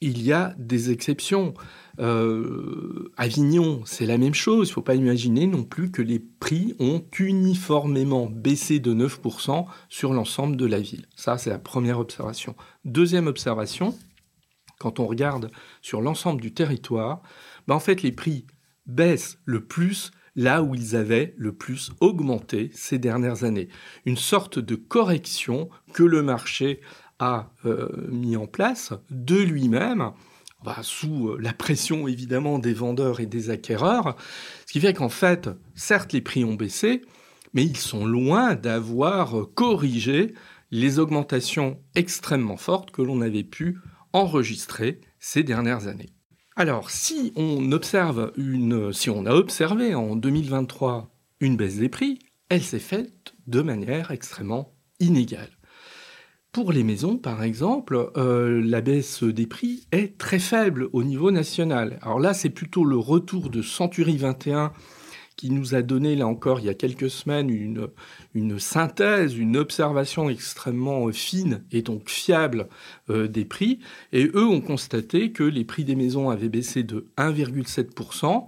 Il 0.00 0.22
y 0.22 0.32
a 0.32 0.54
des 0.58 0.90
exceptions. 0.90 1.54
Euh, 1.98 3.10
Avignon, 3.16 3.82
c'est 3.86 4.04
la 4.04 4.18
même 4.18 4.34
chose. 4.34 4.68
Il 4.68 4.70
ne 4.72 4.74
faut 4.74 4.82
pas 4.82 4.94
imaginer 4.94 5.46
non 5.46 5.64
plus 5.64 5.90
que 5.90 6.02
les 6.02 6.18
prix 6.18 6.74
ont 6.78 7.02
uniformément 7.18 8.26
baissé 8.26 8.78
de 8.78 8.92
9% 8.92 9.64
sur 9.88 10.12
l'ensemble 10.12 10.56
de 10.56 10.66
la 10.66 10.80
ville. 10.80 11.06
Ça, 11.16 11.38
c'est 11.38 11.50
la 11.50 11.58
première 11.58 11.98
observation. 11.98 12.54
Deuxième 12.84 13.26
observation, 13.26 13.94
quand 14.78 15.00
on 15.00 15.06
regarde 15.06 15.50
sur 15.80 16.02
l'ensemble 16.02 16.40
du 16.42 16.52
territoire, 16.52 17.22
ben 17.66 17.74
en 17.74 17.80
fait, 17.80 18.02
les 18.02 18.12
prix 18.12 18.46
baissent 18.86 19.38
le 19.44 19.64
plus 19.64 20.10
là 20.36 20.62
où 20.62 20.74
ils 20.74 20.94
avaient 20.94 21.34
le 21.36 21.52
plus 21.52 21.90
augmenté 22.00 22.70
ces 22.74 22.98
dernières 22.98 23.44
années. 23.44 23.68
Une 24.04 24.16
sorte 24.16 24.58
de 24.58 24.76
correction 24.76 25.68
que 25.92 26.02
le 26.02 26.22
marché 26.22 26.80
a 27.18 27.50
euh, 27.64 27.88
mis 28.10 28.36
en 28.36 28.46
place 28.46 28.92
de 29.10 29.36
lui-même, 29.36 30.12
bah, 30.62 30.78
sous 30.82 31.30
euh, 31.30 31.38
la 31.40 31.54
pression 31.54 32.06
évidemment 32.06 32.58
des 32.58 32.74
vendeurs 32.74 33.20
et 33.20 33.26
des 33.26 33.50
acquéreurs, 33.50 34.16
ce 34.66 34.72
qui 34.72 34.80
fait 34.80 34.94
qu'en 34.94 35.08
fait, 35.08 35.48
certes 35.74 36.12
les 36.12 36.20
prix 36.20 36.44
ont 36.44 36.54
baissé, 36.54 37.02
mais 37.54 37.64
ils 37.64 37.76
sont 37.78 38.04
loin 38.04 38.54
d'avoir 38.54 39.46
corrigé 39.54 40.34
les 40.70 40.98
augmentations 40.98 41.80
extrêmement 41.94 42.56
fortes 42.56 42.90
que 42.90 43.02
l'on 43.02 43.22
avait 43.22 43.44
pu 43.44 43.78
enregistrer 44.12 45.00
ces 45.18 45.42
dernières 45.42 45.86
années. 45.86 46.10
Alors, 46.58 46.90
si 46.90 47.34
on 47.36 47.70
a 47.70 47.74
observé 49.34 49.94
en 49.94 50.16
2023 50.16 51.10
une 51.40 51.54
baisse 51.54 51.76
des 51.76 51.90
prix, 51.90 52.18
elle 52.48 52.62
s'est 52.62 52.78
faite 52.78 53.34
de 53.46 53.60
manière 53.60 54.10
extrêmement 54.10 54.72
inégale. 54.98 55.50
Pour 56.52 56.72
les 56.72 56.82
maisons, 56.82 57.18
par 57.18 57.42
exemple, 57.42 58.10
euh, 58.16 58.62
la 58.64 58.80
baisse 58.80 59.22
des 59.22 59.46
prix 59.46 59.86
est 59.92 60.16
très 60.16 60.38
faible 60.38 60.88
au 60.94 61.04
niveau 61.04 61.30
national. 61.30 61.98
Alors 62.00 62.20
là, 62.20 62.32
c'est 62.32 62.48
plutôt 62.48 62.86
le 62.86 62.96
retour 62.96 63.50
de 63.50 63.60
Century 63.60 64.16
21 64.16 64.72
qui 65.36 65.50
nous 65.50 65.74
a 65.74 65.82
donné, 65.82 66.16
là 66.16 66.26
encore, 66.26 66.60
il 66.60 66.66
y 66.66 66.70
a 66.70 66.74
quelques 66.74 67.10
semaines, 67.10 67.50
une, 67.50 67.88
une 68.34 68.58
synthèse, 68.58 69.36
une 69.36 69.56
observation 69.56 70.30
extrêmement 70.30 71.10
fine 71.12 71.62
et 71.70 71.82
donc 71.82 72.08
fiable 72.08 72.68
euh, 73.10 73.28
des 73.28 73.44
prix. 73.44 73.80
Et 74.12 74.24
eux 74.34 74.46
ont 74.46 74.62
constaté 74.62 75.32
que 75.32 75.44
les 75.44 75.64
prix 75.64 75.84
des 75.84 75.94
maisons 75.94 76.30
avaient 76.30 76.48
baissé 76.48 76.82
de 76.82 77.06
1,7%, 77.18 78.46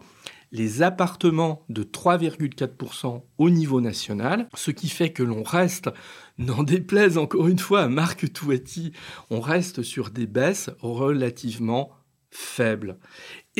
les 0.50 0.82
appartements 0.82 1.62
de 1.68 1.82
3,4% 1.82 3.22
au 3.36 3.50
niveau 3.50 3.82
national, 3.82 4.48
ce 4.54 4.70
qui 4.70 4.88
fait 4.88 5.12
que 5.12 5.22
l'on 5.22 5.42
reste, 5.42 5.90
n'en 6.38 6.62
déplaise 6.62 7.18
encore 7.18 7.48
une 7.48 7.58
fois 7.58 7.82
à 7.82 7.88
Marc 7.88 8.32
Touati, 8.32 8.92
on 9.28 9.40
reste 9.40 9.82
sur 9.82 10.08
des 10.10 10.26
baisses 10.26 10.70
relativement 10.80 11.90
faibles. 12.30 12.98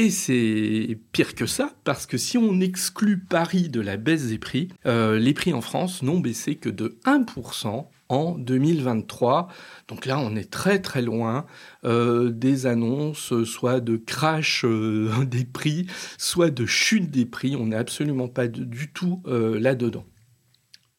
Et 0.01 0.11
c'est 0.11 0.97
pire 1.11 1.35
que 1.35 1.47
ça, 1.47 1.73
parce 1.83 2.07
que 2.07 2.19
si 2.19 2.39
on 2.39 2.61
exclut 2.61 3.19
Paris 3.19 3.69
de 3.69 3.81
la 3.81 3.97
baisse 3.97 4.29
des 4.29 4.39
prix, 4.39 4.69
euh, 4.87 5.19
les 5.19 5.35
prix 5.35 5.53
en 5.53 5.61
France 5.61 6.05
n'ont 6.05 6.21
baissé 6.21 6.55
que 6.55 6.69
de 6.69 7.01
1% 7.05 7.89
en 8.09 8.39
2023. 8.39 9.49
Donc 9.89 10.07
là, 10.07 10.21
on 10.21 10.37
est 10.37 10.53
très 10.53 10.79
très 10.79 11.03
loin 11.03 11.47
euh, 11.85 12.31
des 12.31 12.67
annonces, 12.67 13.43
soit 13.43 13.81
de 13.81 13.97
crash 13.97 14.65
euh, 14.65 15.11
des 15.27 15.45
prix, 15.45 15.89
soit 16.17 16.51
de 16.51 16.65
chute 16.65 17.11
des 17.11 17.27
prix. 17.27 17.57
On 17.57 17.67
n'est 17.67 17.75
absolument 17.75 18.29
pas 18.29 18.47
du 18.47 18.93
tout 18.93 19.21
là-dedans. 19.27 20.05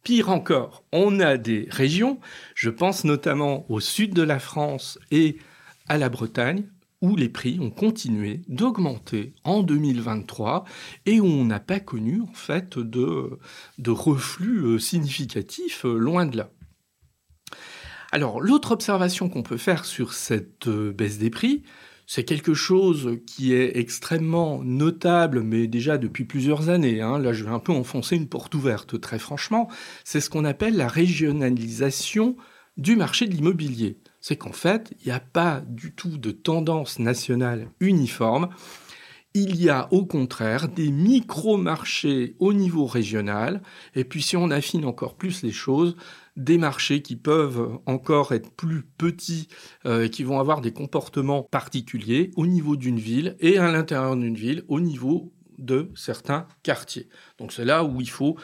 Pire 0.03 0.27
encore, 0.27 0.83
on 0.91 1.21
a 1.21 1.37
des 1.37 1.69
régions, 1.71 2.19
je 2.53 2.69
pense 2.69 3.05
notamment 3.05 3.65
au 3.69 3.79
sud 3.79 4.13
de 4.13 4.23
la 4.23 4.39
France 4.39 4.99
et 5.09 5.37
à 5.87 5.97
la 5.97 6.09
Bretagne, 6.09 6.65
où 7.01 7.15
les 7.15 7.29
prix 7.29 7.59
ont 7.59 7.69
continué 7.69 8.41
d'augmenter 8.47 9.33
en 9.43 9.63
2023 9.63 10.65
et 11.05 11.19
où 11.19 11.25
on 11.25 11.45
n'a 11.45 11.59
pas 11.59 11.79
connu 11.79 12.21
en 12.21 12.33
fait 12.33 12.77
de, 12.77 13.39
reflux 13.87 14.65
euh, 14.65 14.79
significatif, 14.79 15.85
euh, 15.85 15.97
loin 15.97 16.25
de 16.25 16.37
là. 16.37 16.51
Alors 18.11 18.41
l'autre 18.41 18.71
observation 18.71 19.29
qu'on 19.29 19.43
peut 19.43 19.57
faire 19.57 19.85
sur 19.85 20.13
cette 20.13 20.67
euh, 20.67 20.91
baisse 20.91 21.19
des 21.19 21.29
prix, 21.29 21.63
c'est 22.05 22.23
quelque 22.23 22.55
chose 22.55 23.19
qui 23.27 23.53
est 23.53 23.77
extrêmement 23.77 24.63
notable, 24.63 25.43
mais 25.43 25.67
déjà 25.67 25.99
depuis 25.99 26.25
plusieurs 26.25 26.69
années. 26.69 27.01
Hein. 27.01 27.19
Là, 27.19 27.33
je 27.33 27.43
vais 27.43 27.51
un 27.51 27.59
peu 27.59 27.71
enfoncer 27.71 28.15
une 28.15 28.27
porte 28.27 28.55
ouverte, 28.55 28.99
très 28.99 29.19
franchement. 29.19 29.69
C'est 30.03 30.19
ce 30.19 30.31
qu'on 30.31 30.43
appelle 30.43 30.75
la 30.75 30.87
régionalisation 30.87 32.35
du 32.77 32.95
marché 32.95 33.27
de 33.27 33.35
l'immobilier 33.35 33.99
c'est 34.21 34.37
qu'en 34.37 34.51
fait, 34.51 34.93
il 35.01 35.07
n'y 35.07 35.11
a 35.11 35.19
pas 35.19 35.61
du 35.67 35.93
tout 35.93 36.17
de 36.17 36.31
tendance 36.31 36.99
nationale 36.99 37.69
uniforme. 37.79 38.49
Il 39.35 39.61
y 39.61 39.69
a 39.69 39.87
au 39.93 40.05
contraire 40.05 40.69
des 40.69 40.89
micro-marchés 40.89 42.35
au 42.39 42.51
niveau 42.51 42.87
régional, 42.87 43.61
et 43.93 44.03
puis 44.03 44.23
si 44.23 44.35
on 44.35 44.49
affine 44.49 44.85
encore 44.85 45.15
plus 45.15 45.43
les 45.43 45.51
choses, 45.51 45.95
des 46.35 46.57
marchés 46.57 47.01
qui 47.01 47.15
peuvent 47.15 47.79
encore 47.85 48.31
être 48.31 48.49
plus 48.51 48.83
petits, 48.97 49.47
euh, 49.85 50.07
qui 50.07 50.23
vont 50.23 50.39
avoir 50.39 50.61
des 50.61 50.71
comportements 50.71 51.43
particuliers 51.43 52.31
au 52.37 52.47
niveau 52.47 52.75
d'une 52.75 52.99
ville 52.99 53.35
et 53.39 53.57
à 53.57 53.71
l'intérieur 53.71 54.15
d'une 54.15 54.35
ville 54.35 54.63
au 54.67 54.79
niveau 54.79 55.31
de 55.59 55.91
certains 55.95 56.47
quartiers. 56.63 57.09
Donc 57.37 57.51
c'est 57.51 57.65
là 57.65 57.83
où 57.83 58.01
il 58.01 58.09
faut 58.09 58.37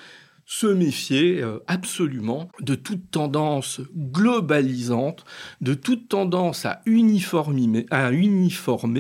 se 0.46 0.68
méfier 0.68 1.42
euh, 1.42 1.60
absolument 1.66 2.50
de 2.62 2.76
toute 2.76 3.10
tendance 3.10 3.82
globalisante, 3.96 5.26
de 5.62 5.74
toute 5.74 6.08
tendance 6.08 6.66
à 6.66 6.82
uniformer, 6.86 7.86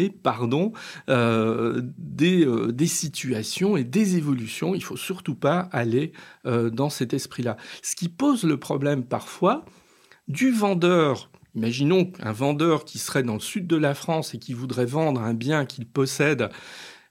pardon, 0.09 0.73
euh, 1.09 1.81
des, 1.99 2.45
euh, 2.45 2.71
des, 2.71 2.87
situations 2.87 3.77
et 3.77 3.83
des 3.83 4.17
évolutions. 4.17 4.73
Il 4.73 4.83
faut 4.83 4.97
surtout 4.97 5.35
pas 5.35 5.69
aller 5.71 6.13
dans 6.43 6.89
cet 6.89 7.13
esprit-là. 7.13 7.57
Ce 7.81 7.95
qui 7.95 8.09
pose 8.09 8.43
le 8.43 8.57
problème 8.57 9.03
parfois 9.03 9.65
du 10.27 10.51
vendeur 10.51 11.29
Imaginons 11.55 12.11
un 12.19 12.33
vendeur 12.33 12.83
qui 12.83 12.99
serait 12.99 13.23
dans 13.23 13.35
le 13.35 13.39
sud 13.39 13.65
de 13.65 13.77
la 13.77 13.93
France 13.93 14.33
et 14.33 14.39
qui 14.39 14.53
voudrait 14.53 14.85
vendre 14.85 15.21
un 15.21 15.33
bien 15.33 15.65
qu'il 15.65 15.87
possède 15.87 16.49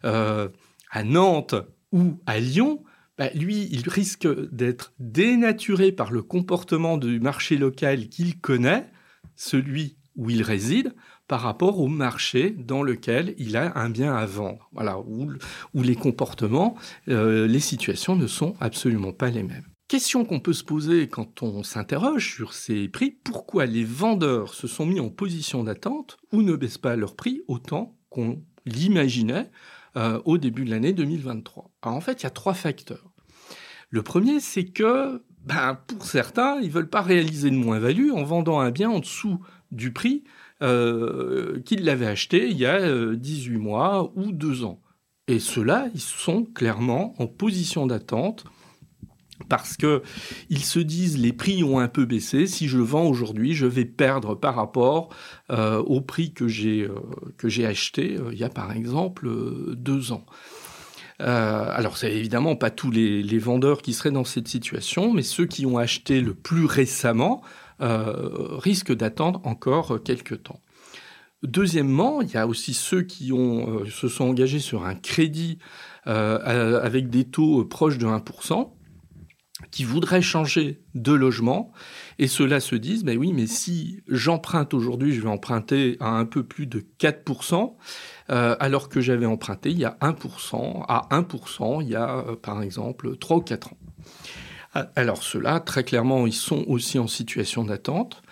à 0.02 1.02
Nantes 1.02 1.54
ou 1.92 2.18
à 2.26 2.38
Lyon, 2.40 2.84
bah, 3.18 3.30
lui, 3.34 3.68
il 3.70 3.88
risque 3.88 4.26
d'être 4.52 4.92
dénaturé 4.98 5.92
par 5.92 6.10
le 6.10 6.22
comportement 6.22 6.98
du 6.98 7.20
marché 7.20 7.56
local 7.56 8.08
qu'il 8.08 8.40
connaît, 8.40 8.90
celui 9.36 9.96
où 10.16 10.30
il 10.30 10.42
réside, 10.42 10.94
par 11.26 11.40
rapport 11.40 11.80
au 11.80 11.88
marché 11.88 12.50
dans 12.50 12.82
lequel 12.82 13.34
il 13.38 13.56
a 13.56 13.78
un 13.78 13.88
bien 13.88 14.14
à 14.14 14.26
vendre. 14.26 14.68
Voilà, 14.72 14.98
où, 14.98 15.82
les 15.82 15.96
comportements, 15.96 16.76
euh, 17.08 17.46
les 17.46 17.60
situations 17.60 18.16
ne 18.16 18.26
sont 18.26 18.54
absolument 18.60 19.12
pas 19.12 19.30
les 19.30 19.42
mêmes. 19.42 19.66
Question 19.88 20.24
qu'on 20.24 20.40
peut 20.40 20.52
se 20.52 20.64
poser 20.64 21.08
quand 21.08 21.42
on 21.42 21.62
s'interroge 21.62 22.34
sur 22.34 22.52
ces 22.52 22.88
prix, 22.88 23.10
pourquoi 23.10 23.66
les 23.66 23.84
vendeurs 23.84 24.54
se 24.54 24.66
sont 24.66 24.86
mis 24.86 24.98
en 24.98 25.10
position 25.10 25.62
d'attente 25.62 26.16
ou 26.32 26.42
ne 26.42 26.56
baissent 26.56 26.78
pas 26.78 26.96
leur 26.96 27.14
prix 27.16 27.42
autant 27.48 27.96
qu'on 28.08 28.42
l'imaginait 28.64 29.50
euh, 29.96 30.20
au 30.24 30.38
début 30.38 30.64
de 30.64 30.70
l'année 30.70 30.92
2023 30.92 31.70
Alors 31.82 31.96
en 31.96 32.00
fait, 32.00 32.22
il 32.22 32.24
y 32.24 32.26
a 32.26 32.30
trois 32.30 32.54
facteurs. 32.54 33.12
Le 33.90 34.02
premier, 34.02 34.40
c'est 34.40 34.64
que 34.64 35.22
ben, 35.44 35.78
pour 35.86 36.04
certains, 36.06 36.58
ils 36.60 36.70
veulent 36.70 36.88
pas 36.88 37.02
réaliser 37.02 37.50
de 37.50 37.56
moins-value 37.56 38.10
en 38.12 38.24
vendant 38.24 38.60
un 38.60 38.70
bien 38.70 38.90
en 38.90 38.98
dessous 38.98 39.40
du 39.70 39.92
prix 39.92 40.24
euh, 40.62 41.60
qu'ils 41.60 41.84
l'avaient 41.84 42.06
acheté 42.06 42.48
il 42.48 42.56
y 42.56 42.66
a 42.66 43.14
18 43.14 43.54
euh, 43.54 43.58
mois 43.58 44.12
ou 44.16 44.32
2 44.32 44.64
ans. 44.64 44.80
Et 45.28 45.38
ceux-là, 45.38 45.88
ils 45.94 46.00
sont 46.00 46.44
clairement 46.44 47.14
en 47.18 47.26
position 47.26 47.86
d'attente 47.86 48.44
parce 49.48 49.76
que 49.76 50.02
ils 50.48 50.64
se 50.64 50.78
disent 50.78 51.18
les 51.18 51.32
prix 51.32 51.64
ont 51.64 51.78
un 51.78 51.88
peu 51.88 52.04
baissé. 52.04 52.46
Si 52.46 52.68
je 52.68 52.78
vends 52.78 53.06
aujourd'hui, 53.06 53.54
je 53.54 53.66
vais 53.66 53.84
perdre 53.84 54.34
par 54.34 54.54
rapport 54.54 55.10
euh, 55.50 55.78
au 55.78 56.00
prix 56.00 56.32
que 56.32 56.48
j'ai 56.48 56.82
euh, 56.82 56.94
que 57.36 57.48
j'ai 57.48 57.66
acheté 57.66 58.16
euh, 58.16 58.30
il 58.32 58.38
y 58.38 58.44
a 58.44 58.48
par 58.48 58.72
exemple 58.72 59.28
deux 59.74 60.12
ans. 60.12 60.24
alors 61.18 61.96
c'est 61.96 62.12
évidemment 62.12 62.56
pas 62.56 62.70
tous 62.70 62.90
les, 62.90 63.38
vendeurs 63.38 63.82
qui 63.82 63.92
seraient 63.92 64.10
dans 64.10 64.24
cette 64.24 64.48
situation, 64.48 65.12
mais 65.12 65.22
ceux 65.22 65.46
qui 65.46 65.66
ont 65.66 65.78
acheté 65.78 66.20
le 66.20 66.34
plus 66.34 66.64
récemment 66.64 67.42
risquent 67.80 68.94
d'attendre 68.94 69.40
encore 69.44 70.02
quelques 70.02 70.42
temps. 70.42 70.60
Deuxièmement, 71.42 72.22
il 72.22 72.30
y 72.30 72.36
a 72.36 72.46
aussi 72.46 72.72
ceux 72.72 73.02
qui 73.02 73.32
ont, 73.32 73.84
se 73.86 74.08
sont 74.08 74.24
engagés 74.24 74.60
sur 74.60 74.84
un 74.84 74.94
crédit 74.94 75.58
avec 76.04 77.10
des 77.10 77.24
taux 77.24 77.64
proches 77.64 77.98
de 77.98 78.06
1% 78.06 78.70
qui 79.70 79.84
voudraient 79.84 80.22
changer 80.22 80.80
de 80.94 81.12
logement 81.12 81.72
et 82.18 82.26
ceux-là 82.26 82.58
se 82.60 82.74
disent, 82.74 83.04
ben 83.04 83.16
oui, 83.16 83.32
mais 83.32 83.46
si 83.46 84.02
j'emprunte 84.08 84.74
aujourd'hui, 84.74 85.14
je 85.14 85.20
vais 85.20 85.28
emprunter 85.28 85.96
à 86.00 86.08
un 86.08 86.24
peu 86.24 86.42
plus 86.42 86.66
de 86.66 86.84
4%, 86.98 87.74
euh, 88.30 88.56
alors 88.58 88.88
que 88.88 89.00
j'avais 89.00 89.26
emprunté 89.26 89.70
il 89.70 89.78
y 89.78 89.84
a 89.84 89.96
1%, 90.00 90.84
à 90.88 91.08
1% 91.12 91.82
il 91.82 91.88
y 91.88 91.94
a 91.94 92.18
euh, 92.18 92.36
par 92.36 92.62
exemple 92.62 93.16
3 93.16 93.36
ou 93.36 93.40
4 93.42 93.72
ans. 93.72 93.78
Ah, 94.74 94.90
alors 94.96 95.22
ceux-là, 95.22 95.60
très 95.60 95.84
clairement, 95.84 96.26
ils 96.26 96.32
sont 96.32 96.64
aussi 96.66 96.98
en 96.98 97.06
situation 97.06 97.62
d'attente. 97.62 98.23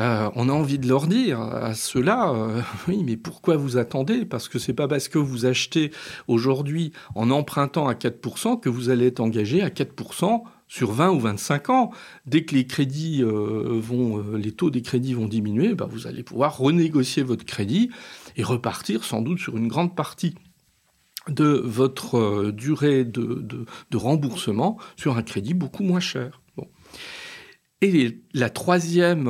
Euh, 0.00 0.30
on 0.34 0.48
a 0.48 0.52
envie 0.52 0.78
de 0.78 0.88
leur 0.88 1.06
dire 1.06 1.40
à 1.40 1.74
ceux-là, 1.74 2.32
euh, 2.32 2.62
oui, 2.88 3.02
mais 3.04 3.16
pourquoi 3.16 3.56
vous 3.56 3.76
attendez? 3.76 4.24
Parce 4.24 4.48
que 4.48 4.58
c'est 4.58 4.72
pas 4.72 4.88
parce 4.88 5.08
que 5.08 5.18
vous 5.18 5.44
achetez 5.44 5.90
aujourd'hui 6.26 6.92
en 7.14 7.30
empruntant 7.30 7.86
à 7.86 7.92
4% 7.92 8.60
que 8.60 8.70
vous 8.70 8.88
allez 8.88 9.08
être 9.08 9.20
engagé 9.20 9.60
à 9.62 9.68
4% 9.68 10.42
sur 10.68 10.92
20 10.92 11.10
ou 11.10 11.20
25 11.20 11.70
ans. 11.70 11.90
Dès 12.24 12.44
que 12.44 12.54
les 12.54 12.66
crédits 12.66 13.22
euh, 13.22 13.78
vont, 13.78 14.22
les 14.34 14.52
taux 14.52 14.70
des 14.70 14.80
crédits 14.80 15.12
vont 15.12 15.26
diminuer, 15.26 15.74
bah, 15.74 15.86
vous 15.90 16.06
allez 16.06 16.22
pouvoir 16.22 16.56
renégocier 16.56 17.22
votre 17.22 17.44
crédit 17.44 17.90
et 18.36 18.42
repartir 18.42 19.04
sans 19.04 19.20
doute 19.20 19.38
sur 19.38 19.58
une 19.58 19.68
grande 19.68 19.94
partie 19.94 20.34
de 21.28 21.60
votre 21.64 22.50
durée 22.50 23.04
de, 23.04 23.66
remboursement 23.92 24.78
sur 24.96 25.18
un 25.18 25.22
crédit 25.22 25.52
beaucoup 25.52 25.82
moins 25.82 26.00
cher. 26.00 26.39
Et 27.82 28.20
la 28.34 28.50
troisième, 28.50 29.24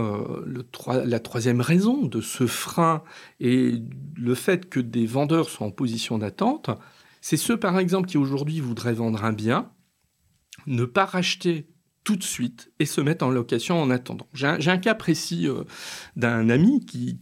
le, 0.44 0.66
la 1.04 1.20
troisième 1.20 1.60
raison 1.60 2.02
de 2.06 2.20
ce 2.20 2.46
frein 2.46 3.04
et 3.38 3.74
le 4.16 4.34
fait 4.34 4.68
que 4.68 4.80
des 4.80 5.06
vendeurs 5.06 5.48
sont 5.48 5.66
en 5.66 5.70
position 5.70 6.18
d'attente, 6.18 6.70
c'est 7.20 7.36
ceux 7.36 7.58
par 7.58 7.78
exemple 7.78 8.08
qui 8.08 8.18
aujourd'hui 8.18 8.60
voudraient 8.60 8.94
vendre 8.94 9.24
un 9.24 9.32
bien 9.32 9.70
ne 10.66 10.84
pas 10.84 11.04
racheter 11.04 11.66
tout 12.04 12.16
de 12.16 12.22
suite 12.22 12.72
et 12.78 12.86
se 12.86 13.00
mettent 13.00 13.22
en 13.22 13.30
location 13.30 13.80
en 13.80 13.90
attendant. 13.90 14.26
J'ai 14.32 14.46
un, 14.46 14.78
cas 14.78 14.94
précis 14.94 15.46
euh, 15.46 15.64
d'un 16.16 16.48
ami 16.48 16.84
qui, 16.84 17.18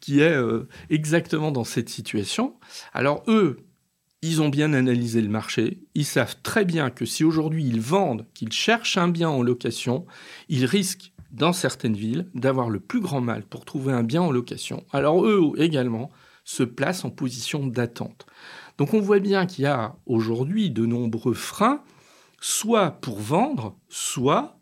qui, 0.00 0.20
est 0.20 0.32
euh, 0.32 0.68
exactement 0.90 1.50
dans 1.50 1.64
cette 1.64 1.88
situation. 1.88 2.54
Alors 2.92 3.22
eux, 3.26 3.67
ils 4.22 4.42
ont 4.42 4.48
bien 4.48 4.72
analysé 4.72 5.20
le 5.20 5.28
marché, 5.28 5.80
ils 5.94 6.04
savent 6.04 6.36
très 6.42 6.64
bien 6.64 6.90
que 6.90 7.04
si 7.04 7.24
aujourd'hui 7.24 7.64
ils 7.64 7.80
vendent, 7.80 8.26
qu'ils 8.34 8.52
cherchent 8.52 8.98
un 8.98 9.08
bien 9.08 9.28
en 9.28 9.42
location, 9.42 10.06
ils 10.48 10.64
risquent 10.64 11.12
dans 11.30 11.52
certaines 11.52 11.96
villes 11.96 12.28
d'avoir 12.34 12.70
le 12.70 12.80
plus 12.80 13.00
grand 13.00 13.20
mal 13.20 13.44
pour 13.44 13.64
trouver 13.64 13.92
un 13.92 14.02
bien 14.02 14.22
en 14.22 14.32
location. 14.32 14.84
Alors 14.92 15.24
eux 15.24 15.52
également 15.56 16.10
se 16.44 16.62
placent 16.62 17.04
en 17.04 17.10
position 17.10 17.66
d'attente. 17.66 18.26
Donc 18.78 18.94
on 18.94 19.00
voit 19.00 19.20
bien 19.20 19.46
qu'il 19.46 19.64
y 19.64 19.68
a 19.68 19.96
aujourd'hui 20.06 20.70
de 20.70 20.86
nombreux 20.86 21.34
freins 21.34 21.82
soit 22.40 22.92
pour 22.92 23.18
vendre, 23.18 23.76
soit 23.88 24.60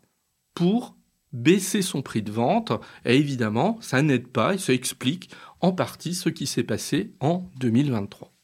pour 0.53 0.95
baisser 1.31 1.81
son 1.81 2.01
prix 2.01 2.21
de 2.21 2.31
vente. 2.31 2.71
Et 3.05 3.17
évidemment, 3.17 3.77
ça 3.81 4.01
n'aide 4.01 4.27
pas 4.27 4.55
et 4.55 4.57
ça 4.57 4.73
explique 4.73 5.31
en 5.59 5.71
partie 5.71 6.13
ce 6.13 6.29
qui 6.29 6.47
s'est 6.47 6.63
passé 6.63 7.13
en 7.19 7.49
2023. 7.59 8.36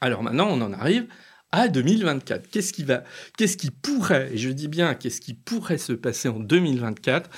Alors 0.00 0.22
maintenant, 0.22 0.48
on 0.48 0.60
en 0.62 0.72
arrive 0.72 1.06
à 1.52 1.68
2024. 1.68 2.48
Qu'est-ce 2.48 2.72
qui 2.72 2.84
va, 2.84 3.04
qu'est-ce 3.36 3.56
qui 3.56 3.70
pourrait, 3.70 4.30
et 4.32 4.38
je 4.38 4.50
dis 4.50 4.68
bien 4.68 4.94
qu'est-ce 4.94 5.20
qui 5.20 5.34
pourrait 5.34 5.78
se 5.78 5.92
passer 5.92 6.28
en 6.28 6.40
2024, 6.40 7.28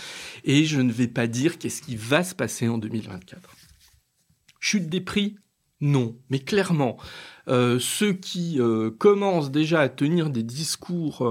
et 0.45 0.65
je 0.65 0.81
ne 0.81 0.93
vais 0.93 1.09
pas 1.09 1.27
dire 1.27 1.59
qu'est-ce 1.59 1.83
qui 1.83 1.97
va 1.97 2.23
se 2.23 2.35
passer 2.35 2.69
en 2.69 2.79
2024. 2.79 3.41
Chute 4.61 4.89
des 4.89 5.01
prix? 5.01 5.37
Non, 5.81 6.17
mais 6.31 6.39
clairement, 6.39 6.97
euh, 7.49 7.81
ceux 7.81 8.13
qui 8.13 8.61
euh, 8.61 8.93
commencent 8.93 9.51
déjà 9.51 9.81
à 9.81 9.89
tenir 9.89 10.31
des 10.31 10.45
discours 10.45 11.27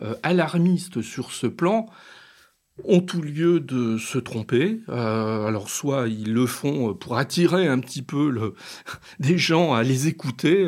euh, 0.00 0.14
alarmistes 0.22 1.02
sur 1.02 1.32
ce 1.32 1.46
plan 1.46 1.86
ont 2.84 3.00
tout 3.00 3.22
lieu 3.22 3.60
de 3.60 3.98
se 3.98 4.18
tromper. 4.18 4.80
alors 4.88 5.68
soit 5.70 6.08
ils 6.08 6.32
le 6.32 6.46
font 6.46 6.94
pour 6.94 7.16
attirer 7.16 7.66
un 7.66 7.78
petit 7.78 8.02
peu 8.02 8.54
des 9.20 9.38
gens 9.38 9.74
à 9.74 9.82
les 9.82 10.08
écouter, 10.08 10.66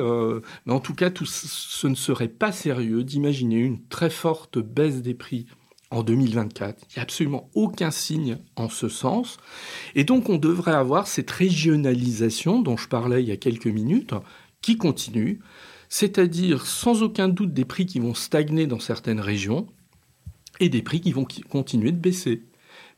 mais 0.67 0.73
en 0.73 0.81
tout 0.81 0.95
cas 0.95 1.11
ce 1.25 1.87
ne 1.87 1.95
serait 1.95 2.29
pas 2.29 2.53
sérieux 2.53 3.05
d'imaginer 3.05 3.59
une 3.59 3.83
très 3.89 4.11
forte 4.11 4.59
baisse 4.59 5.03
des 5.03 5.15
prix 5.15 5.47
en 5.93 6.03
2024. 6.03 6.83
Il 6.83 6.95
n'y 6.97 7.01
a 7.01 7.03
absolument 7.03 7.51
aucun 7.55 7.91
signe 7.91 8.39
en 8.57 8.69
ce 8.69 8.89
sens. 8.89 9.37
Et 9.95 10.05
donc 10.05 10.29
on 10.29 10.39
devrait 10.39 10.73
avoir 10.73 11.07
cette 11.07 11.31
régionalisation 11.31 12.61
dont 12.61 12.77
je 12.77 12.89
parlais 12.89 13.23
il 13.23 13.29
y 13.29 13.33
a 13.33 13.37
quelques 13.37 13.67
minutes, 13.67 14.15
qui 14.63 14.77
continue, 14.77 15.41
c'est-à-dire 15.89 16.67
sans 16.67 17.03
aucun 17.03 17.29
doute 17.29 17.53
des 17.53 17.65
prix 17.65 17.85
qui 17.85 17.99
vont 18.01 18.15
stagner 18.15 18.67
dans 18.67 18.81
certaines 18.81 19.21
régions 19.21 19.67
et 20.63 20.69
des 20.69 20.81
prix 20.81 21.01
qui 21.01 21.11
vont 21.11 21.27
continuer 21.51 21.91
de 21.91 21.99
baisser. 21.99 22.45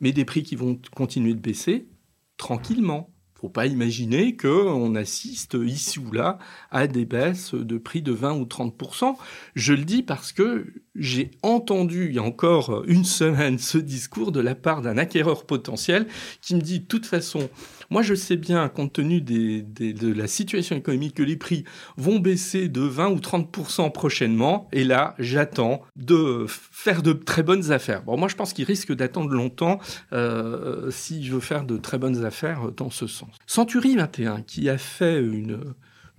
Mais 0.01 0.13
des 0.13 0.27
prix 0.27 0.43
qui 0.43 0.55
vont 0.55 0.79
continuer 0.95 1.33
de 1.33 1.41
baisser 1.41 1.89
tranquillement. 2.37 3.11
Faut 3.35 3.49
pas 3.49 3.67
imaginer 3.67 4.37
qu'on 4.37 4.95
assiste 4.95 5.55
ici 5.55 5.99
ou 5.99 6.13
là 6.13 6.39
à 6.71 6.87
des 6.87 7.07
baisses 7.07 7.55
de 7.55 7.79
prix 7.79 8.03
de 8.03 8.13
20 8.13 8.35
ou 8.35 8.45
30% 8.45 9.17
Je 9.55 9.73
le 9.73 9.85
dis 9.85 10.03
parce 10.03 10.33
que 10.33 10.73
j'ai 10.95 11.31
entendu 11.43 12.09
il 12.09 12.15
y 12.15 12.19
a 12.19 12.23
encore 12.23 12.85
une 12.87 13.05
semaine 13.05 13.59
ce 13.59 13.79
discours 13.79 14.31
de 14.31 14.41
la 14.41 14.55
part 14.55 14.83
d'un 14.83 14.99
acquéreur 14.99 15.47
potentiel 15.47 16.07
qui 16.41 16.55
me 16.55 16.61
dit 16.61 16.81
de 16.81 16.87
toute 16.87 17.07
façon 17.07 17.49
moi, 17.95 18.03
je 18.03 18.17
sais 18.17 18.37
bien, 18.37 18.69
compte 18.69 18.93
tenu 18.93 19.21
de 19.21 20.13
la 20.13 20.27
situation 20.27 20.75
économique, 20.75 21.15
que 21.15 21.23
les 21.23 21.37
prix 21.37 21.63
vont 21.97 22.19
baisser 22.19 22.69
de 22.69 22.81
20 22.81 23.11
ou 23.11 23.19
30% 23.19 23.93
prochainement. 23.93 24.69
Et 24.73 24.83
là, 24.83 25.15
j'attends 25.21 25.81
de 25.95 26.45
faire 26.49 27.03
de 27.03 27.13
très 27.13 27.45
bonnes 27.45 27.71
affaires. 27.71 28.03
Bon, 28.03 28.17
moi, 28.19 28.27
je 28.27 28.35
pense 28.35 28.53
qu'il 28.53 28.65
risque 28.65 28.93
d'attendre 28.93 29.31
longtemps 29.31 29.79
euh, 30.13 30.91
s'il 30.91 31.31
veut 31.31 31.39
faire 31.39 31.65
de 31.65 31.77
très 31.77 31.99
bonnes 31.99 32.25
affaires 32.25 32.73
dans 32.77 32.91
ce 32.91 33.07
sens. 33.07 33.31
Century 33.47 33.95
21, 33.95 34.43
qui 34.43 34.69
a 34.69 34.77
fait 34.77 35.21
une 35.21 35.61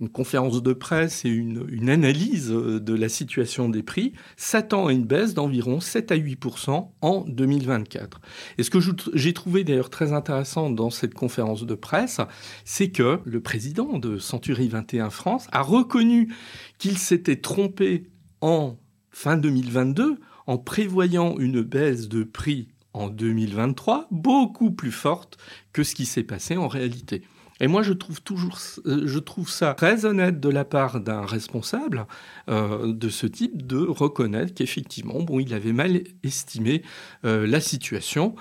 une 0.00 0.08
conférence 0.08 0.62
de 0.62 0.72
presse 0.72 1.24
et 1.24 1.30
une, 1.30 1.88
analyse 1.88 2.52
euh, 2.52 2.80
de 2.80 2.94
la 2.94 3.08
situation 3.08 3.68
des 3.68 3.82
prix, 3.82 4.12
s'attend 4.36 4.88
à 4.88 4.92
une 4.92 5.04
baisse 5.04 5.34
d'environ 5.34 5.80
7 5.80 6.12
à 6.12 6.16
8% 6.16 6.88
en 7.00 7.24
2024. 7.26 8.20
Et 8.58 8.62
ce 8.62 8.70
que 8.70 8.78
j'ai 9.14 9.32
trouvé 9.32 9.64
d'ailleurs 9.64 9.90
très 9.90 10.12
intéressant 10.12 10.70
dans 10.70 10.90
cette 10.90 11.14
conférence 11.14 11.64
de 11.64 11.74
presse, 11.74 12.20
c'est 12.64 12.90
que 12.90 13.20
le 13.24 13.40
président 13.40 13.98
de 13.98 14.18
Century 14.18 14.68
21 14.68 15.10
France 15.10 15.46
a 15.52 15.62
reconnu 15.62 16.34
qu'il 16.78 16.98
s'était 16.98 17.40
trompé 17.40 18.10
en 18.40 18.76
fin 19.10 19.36
2022 19.36 20.18
en 20.46 20.58
prévoyant 20.58 21.38
une 21.38 21.62
baisse 21.62 22.08
de 22.08 22.22
prix 22.22 22.68
en 22.92 23.08
2023 23.08 24.08
beaucoup 24.10 24.70
plus 24.70 24.92
forte 24.92 25.38
que 25.72 25.82
ce 25.82 25.94
qui 25.94 26.06
s'est 26.06 26.22
passé 26.22 26.56
en 26.56 26.68
réalité. 26.68 27.22
Et 27.60 27.68
moi, 27.68 27.82
je 27.82 27.92
trouve 27.92 28.20
toujours, 28.20 28.58
euh, 28.86 29.02
je 29.06 29.18
trouve 29.18 29.48
ça 29.48 29.72
très 29.74 30.04
honnête 30.04 30.40
de 30.40 30.48
la 30.48 30.64
part 30.64 31.00
d'un 31.00 31.24
responsable 31.24 32.06
euh, 32.48 32.92
de 32.92 33.08
ce 33.08 33.26
type 33.26 33.66
de 33.66 33.78
reconnaître 33.78 34.52
qu'effectivement, 34.52 35.22
bon, 35.22 35.40
il 35.40 35.54
avait 35.54 35.72
mal 35.72 36.02
estimé 36.22 36.82
euh, 37.24 37.46
la 37.46 37.60
situation. 37.60 38.34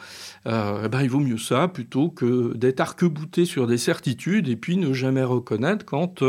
Euh, 0.48 0.90
ben, 0.90 1.02
il 1.02 1.10
vaut 1.10 1.20
mieux 1.20 1.38
ça 1.38 1.68
plutôt 1.70 2.10
que 2.10 2.56
d'être 2.56 2.82
arc-bouté 2.82 3.46
sur 3.46 3.68
des 3.68 3.78
certitudes 3.78 4.50
et 4.50 4.58
puis 4.58 4.76
ne 4.76 4.92
jamais 4.92 5.24
reconnaître 5.24 5.86
quand 5.86 6.24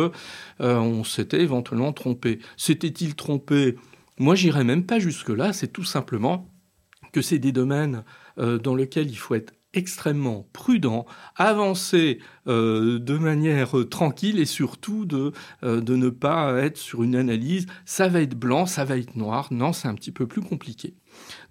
on 0.61 1.05
s'était 1.05 1.41
éventuellement 1.41 1.93
trompé. 1.93 2.39
S'était-il 2.57 3.15
trompé? 3.15 3.77
Moi, 4.19 4.35
j'irais 4.35 4.65
même 4.65 4.85
pas 4.85 4.99
jusque 4.99 5.29
là. 5.29 5.53
C'est 5.53 5.73
tout 5.73 5.85
simplement 5.85 6.49
que 7.13 7.21
c'est 7.21 7.39
des 7.39 7.53
domaines 7.53 8.05
dans 8.37 8.75
lesquels 8.75 9.11
il 9.11 9.17
faut 9.17 9.35
être 9.35 9.53
extrêmement 9.77 10.49
prudent, 10.53 11.07
avancer 11.37 12.19
euh, 12.49 12.99
de 12.99 13.19
manière 13.19 13.79
euh, 13.79 13.85
tranquille 13.85 14.39
et 14.41 14.47
surtout 14.47 15.05
de, 15.05 15.33
euh, 15.63 15.81
de 15.81 15.97
ne 15.97 16.09
pas 16.09 16.59
être 16.63 16.79
sur 16.79 17.03
une 17.03 17.15
analyse 17.15 17.67
ça 17.85 18.09
va 18.09 18.21
être 18.21 18.35
blanc, 18.35 18.67
ça 18.67 18.85
va 18.85 18.97
être 18.97 19.17
noir. 19.17 19.49
Non, 19.53 19.73
c'est 19.73 19.89
un 19.89 19.95
petit 19.95 20.13
peu 20.13 20.27
plus 20.27 20.43
compliqué. 20.43 20.95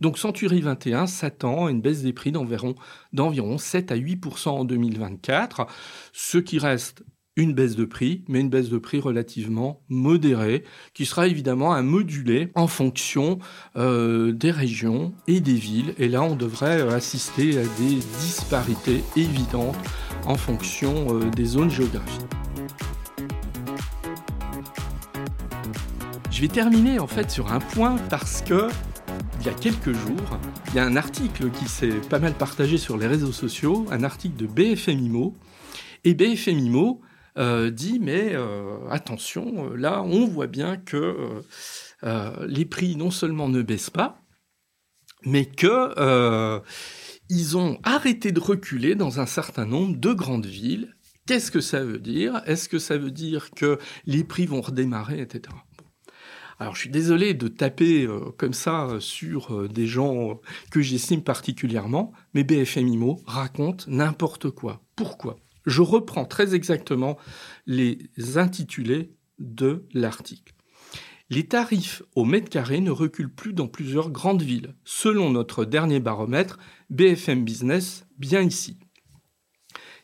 Donc 0.01 0.17
Century 0.17 0.61
21 0.61 1.07
s'attend 1.07 1.67
à 1.67 1.71
une 1.71 1.81
baisse 1.81 2.01
des 2.01 2.13
prix 2.13 2.31
d'environ 2.31 3.57
7 3.57 3.91
à 3.91 3.95
8% 3.95 4.49
en 4.49 4.65
2024, 4.65 5.67
ce 6.13 6.37
qui 6.37 6.59
reste 6.59 7.03
une 7.35 7.53
baisse 7.53 7.75
de 7.75 7.85
prix, 7.85 8.23
mais 8.27 8.39
une 8.39 8.49
baisse 8.49 8.69
de 8.69 8.77
prix 8.77 8.99
relativement 8.99 9.81
modérée, 9.89 10.63
qui 10.93 11.05
sera 11.05 11.27
évidemment 11.27 11.73
à 11.73 11.81
moduler 11.81 12.49
en 12.55 12.67
fonction 12.67 13.39
euh, 13.75 14.31
des 14.31 14.51
régions 14.51 15.13
et 15.27 15.41
des 15.41 15.55
villes. 15.55 15.93
Et 15.97 16.07
là, 16.07 16.23
on 16.23 16.35
devrait 16.35 16.81
assister 16.93 17.57
à 17.57 17.63
des 17.79 17.95
disparités 18.19 19.03
évidentes 19.15 19.75
en 20.25 20.35
fonction 20.35 21.07
euh, 21.09 21.29
des 21.29 21.45
zones 21.45 21.69
géographiques. 21.69 22.21
Je 26.31 26.41
vais 26.41 26.47
terminer 26.47 26.99
en 26.99 27.07
fait 27.07 27.31
sur 27.31 27.51
un 27.51 27.59
point 27.59 27.95
parce 28.09 28.41
que 28.41 28.67
il 29.39 29.45
y 29.45 29.49
a 29.49 29.53
quelques 29.53 29.93
jours, 29.93 30.39
il 30.69 30.75
y 30.75 30.79
a 30.79 30.85
un 30.85 30.95
article 30.95 31.49
qui 31.51 31.65
s'est 31.65 31.99
pas 32.09 32.19
mal 32.19 32.33
partagé 32.33 32.77
sur 32.77 32.97
les 32.97 33.07
réseaux 33.07 33.31
sociaux, 33.31 33.85
un 33.91 34.03
article 34.03 34.35
de 34.35 34.47
BFM 34.47 34.99
IMO. 34.99 35.33
Et 36.03 36.13
BFM 36.13 36.59
IMO 36.59 36.99
euh, 36.99 37.14
dit 37.37 37.99
mais 37.99 38.33
euh, 38.33 38.77
attention, 38.89 39.71
euh, 39.71 39.75
là 39.75 40.03
on 40.03 40.25
voit 40.25 40.47
bien 40.47 40.77
que 40.77 41.41
les 42.47 42.65
prix 42.65 42.95
non 42.95 43.11
seulement 43.11 43.49
ne 43.49 43.61
baissent 43.61 43.89
pas, 43.89 44.21
mais 45.23 45.45
que 45.45 46.61
ils 47.29 47.57
ont 47.57 47.79
arrêté 47.83 48.31
de 48.31 48.39
reculer 48.39 48.93
dans 48.93 49.19
un 49.19 49.25
certain 49.25 49.65
nombre 49.65 49.97
de 49.97 50.13
grandes 50.13 50.45
villes. 50.45 50.95
Qu'est-ce 51.25 51.49
que 51.49 51.61
ça 51.61 51.83
veut 51.83 51.97
dire? 51.97 52.43
Est-ce 52.45 52.69
que 52.69 52.77
ça 52.77 52.99
veut 52.99 53.09
dire 53.09 53.49
que 53.49 53.79
les 54.05 54.23
prix 54.23 54.45
vont 54.45 54.61
redémarrer, 54.61 55.19
etc. 55.19 55.55
Alors 56.59 56.75
je 56.75 56.81
suis 56.81 56.91
désolé 56.91 57.33
de 57.33 57.47
taper 57.47 58.07
comme 58.37 58.53
ça 58.53 58.89
sur 58.99 59.67
des 59.67 59.87
gens 59.87 60.39
que 60.69 60.81
j'estime 60.81 61.23
particulièrement, 61.23 62.13
mais 62.35 62.43
BFM 62.43 62.87
IMO 62.87 63.19
raconte 63.25 63.87
n'importe 63.87 64.51
quoi. 64.51 64.83
Pourquoi? 64.95 65.37
Je 65.65 65.81
reprends 65.81 66.25
très 66.25 66.55
exactement 66.55 67.17
les 67.65 68.09
intitulés 68.35 69.13
de 69.39 69.85
l'article. 69.93 70.53
Les 71.29 71.47
tarifs 71.47 72.03
au 72.15 72.23
mètre 72.23 72.49
carré 72.49 72.81
ne 72.81 72.91
reculent 72.91 73.33
plus 73.33 73.53
dans 73.53 73.67
plusieurs 73.67 74.11
grandes 74.11 74.43
villes, 74.43 74.75
selon 74.83 75.31
notre 75.31 75.65
dernier 75.65 75.99
baromètre 75.99 76.59
BFM 76.91 77.43
Business, 77.43 78.05
bien 78.17 78.41
ici. 78.41 78.77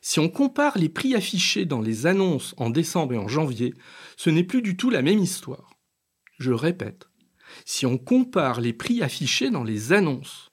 Si 0.02 0.20
on 0.20 0.30
compare 0.30 0.80
les 0.80 0.90
prix 0.90 1.14
affichés 1.14 1.66
dans 1.66 1.80
les 1.80 2.08
annonces 2.08 2.56
en 2.58 2.72
décembre 2.72 3.14
et 3.14 3.20
en 3.20 3.28
janvier, 3.28 3.76
ce 4.18 4.32
n'est 4.32 4.44
plus 4.44 4.64
du 4.64 4.76
tout 4.76 4.90
la 4.90 5.04
même 5.04 5.20
histoire. 5.20 5.76
Je 6.40 6.52
répète, 6.52 7.08
si 7.66 7.86
on 7.86 8.00
compare 8.00 8.60
les 8.60 8.74
prix 8.74 9.04
affichés 9.04 9.52
dans 9.52 9.64
les 9.64 9.94
annonces, 9.94 10.50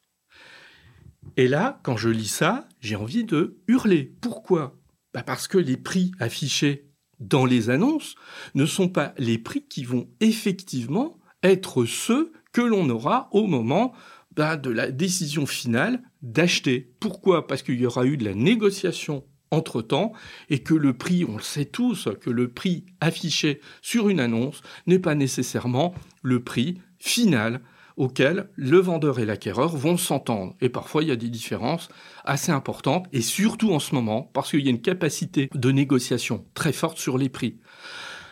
et 1.39 1.49
là, 1.49 1.81
quand 1.83 1.97
je 1.97 2.11
lis 2.11 2.29
ça, 2.29 2.69
j'ai 2.81 2.97
envie 2.97 3.25
de 3.25 3.59
hurler. 3.69 4.13
Pourquoi? 4.21 4.77
Bah, 5.15 5.23
parce 5.23 5.49
que 5.49 5.59
les 5.59 5.77
prix 5.77 6.13
affichés 6.19 6.91
dans 7.21 7.45
les 7.45 7.71
annonces 7.71 8.15
ne 8.55 8.67
sont 8.67 8.89
pas 8.89 9.15
les 9.19 9.39
prix 9.39 9.67
qui 9.67 9.85
vont 9.85 10.09
effectivement 10.21 11.19
être 11.43 11.85
ceux 11.85 12.33
que 12.53 12.61
l'on 12.61 12.89
aura 12.91 13.29
au 13.33 13.47
moment 13.47 13.93
bah, 14.37 14.57
de 14.57 14.71
la 14.71 14.91
décision 14.91 15.47
finale 15.47 16.03
d'acheter. 16.23 16.93
Pourquoi? 17.01 17.47
Parce 17.47 17.63
qu'il 17.63 17.81
y 17.81 17.87
aura 17.87 18.05
eu 18.05 18.17
de 18.17 18.25
la 18.25 18.35
négociation 18.35 19.25
entre-temps 19.51 20.13
et 20.51 20.63
que 20.63 20.75
le 20.75 20.97
prix, 20.97 21.25
on 21.25 21.37
le 21.37 21.43
sait 21.43 21.65
tous, 21.65 22.09
que 22.21 22.31
le 22.31 22.49
prix 22.49 22.85
affiché 23.01 23.61
sur 23.81 24.09
une 24.09 24.21
annonce 24.21 24.63
n'est 24.87 24.99
pas 24.99 25.15
nécessairement 25.15 25.95
le 26.23 26.43
prix 26.43 26.81
final 26.99 27.61
auquel 27.99 28.49
le 28.57 28.79
vendeur 28.79 29.19
et 29.19 29.27
l'acquéreur 29.27 29.77
vont 29.77 29.97
s'entendre. 29.97 30.55
Et 30.61 30.69
parfois, 30.71 31.03
il 31.03 31.09
y 31.09 31.13
a 31.13 31.17
des 31.17 31.29
différences 31.29 31.89
assez 32.25 32.53
importantes, 32.53 33.07
et 33.13 33.21
surtout 33.21 33.73
en 33.73 33.81
ce 33.81 33.95
moment, 33.95 34.31
parce 34.33 34.51
qu'il 34.51 34.65
y 34.65 34.69
a 34.69 34.71
une 34.71 34.81
capacité 34.81 35.51
de 35.55 35.71
négociation 35.71 36.47
très 36.55 36.73
forte 36.73 36.99
sur 36.99 37.19
les 37.19 37.29
prix. 37.29 37.59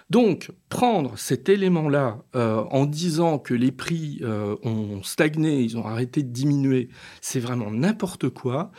Donc, 0.08 0.52
prendre 0.68 1.18
cet 1.18 1.48
élément-là 1.48 2.18
euh, 2.36 2.62
en 2.70 2.86
disant 2.86 3.38
que 3.38 3.54
les 3.54 3.72
prix 3.72 4.20
euh, 4.22 4.54
ont 4.62 5.02
stagné, 5.02 5.60
ils 5.62 5.76
ont 5.76 5.84
arrêté 5.84 6.22
de 6.22 6.28
diminuer, 6.28 6.90
c'est 7.20 7.40
vraiment 7.40 7.72
n'importe 7.72 8.28
quoi. 8.28 8.70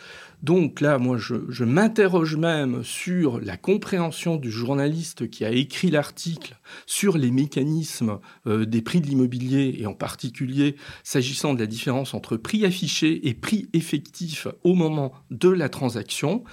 Donc 0.41 0.79
là, 0.79 0.99
moi, 0.99 1.17
je, 1.17 1.63
m'interroge 1.63 2.37
même 2.37 2.83
sur 2.83 3.41
la 3.41 3.57
compréhension 3.57 4.37
du 4.37 4.51
journaliste 4.51 5.29
qui 5.29 5.43
a 5.43 5.51
écrit 5.51 5.89
l'article 5.89 6.57
sur 6.85 7.17
les 7.17 7.31
mécanismes 7.31 8.19
euh, 8.45 8.65
des 8.65 8.81
prix 8.81 9.01
de 9.01 9.07
l'immobilier 9.07 9.75
et 9.79 9.85
en 9.85 9.95
particulier 9.95 10.75
s'agissant 11.03 11.53
de 11.53 11.59
la 11.59 11.65
différence 11.65 12.13
entre 12.13 12.37
prix 12.37 12.65
affiché 12.65 13.27
et 13.27 13.33
prix 13.33 13.67
effectif 13.73 14.47
au 14.63 14.75
moment 14.75 15.11
de 15.31 15.49
la 15.49 15.67
transaction. 15.67 16.43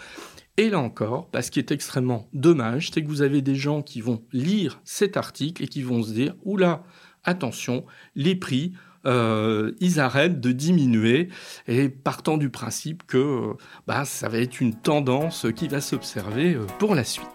Et 0.57 0.71
là 0.71 0.79
encore, 0.79 1.29
bah, 1.33 1.43
ce 1.43 1.51
qui 1.51 1.59
est 1.59 1.73
extrêmement 1.73 2.29
dommage, 2.33 2.91
c'est 2.93 3.03
que 3.03 3.09
vous 3.09 3.23
avez 3.23 3.43
des 3.43 3.57
gens 3.57 3.83
qui 3.83 4.01
vont 4.01 4.23
lire 4.33 4.81
cet 4.85 5.17
article 5.17 5.65
et 5.65 5.67
qui 5.67 5.83
vont 5.83 6.03
se 6.03 6.13
dire, 6.13 6.37
oula, 6.45 6.85
attention, 7.25 7.85
les 8.15 8.37
prix 8.37 8.73
euh, 9.07 9.73
ils 9.81 10.01
arrêtent 10.01 10.41
de 10.41 10.53
diminuer 10.53 11.29
et 11.69 11.91
partant 11.91 12.39
du 12.39 12.49
principe 12.49 13.03
que 13.07 13.19
euh, 13.19 13.53
bah, 13.87 14.07
ça 14.07 14.31
va 14.31 14.39
être 14.39 14.63
une 14.63 14.75
tendance 14.75 15.47
qui 15.55 15.69
va 15.69 15.83
s'observer 15.83 16.55
euh, 16.55 16.65
pour 16.79 16.95
la 16.95 17.05
suite. 17.05 17.29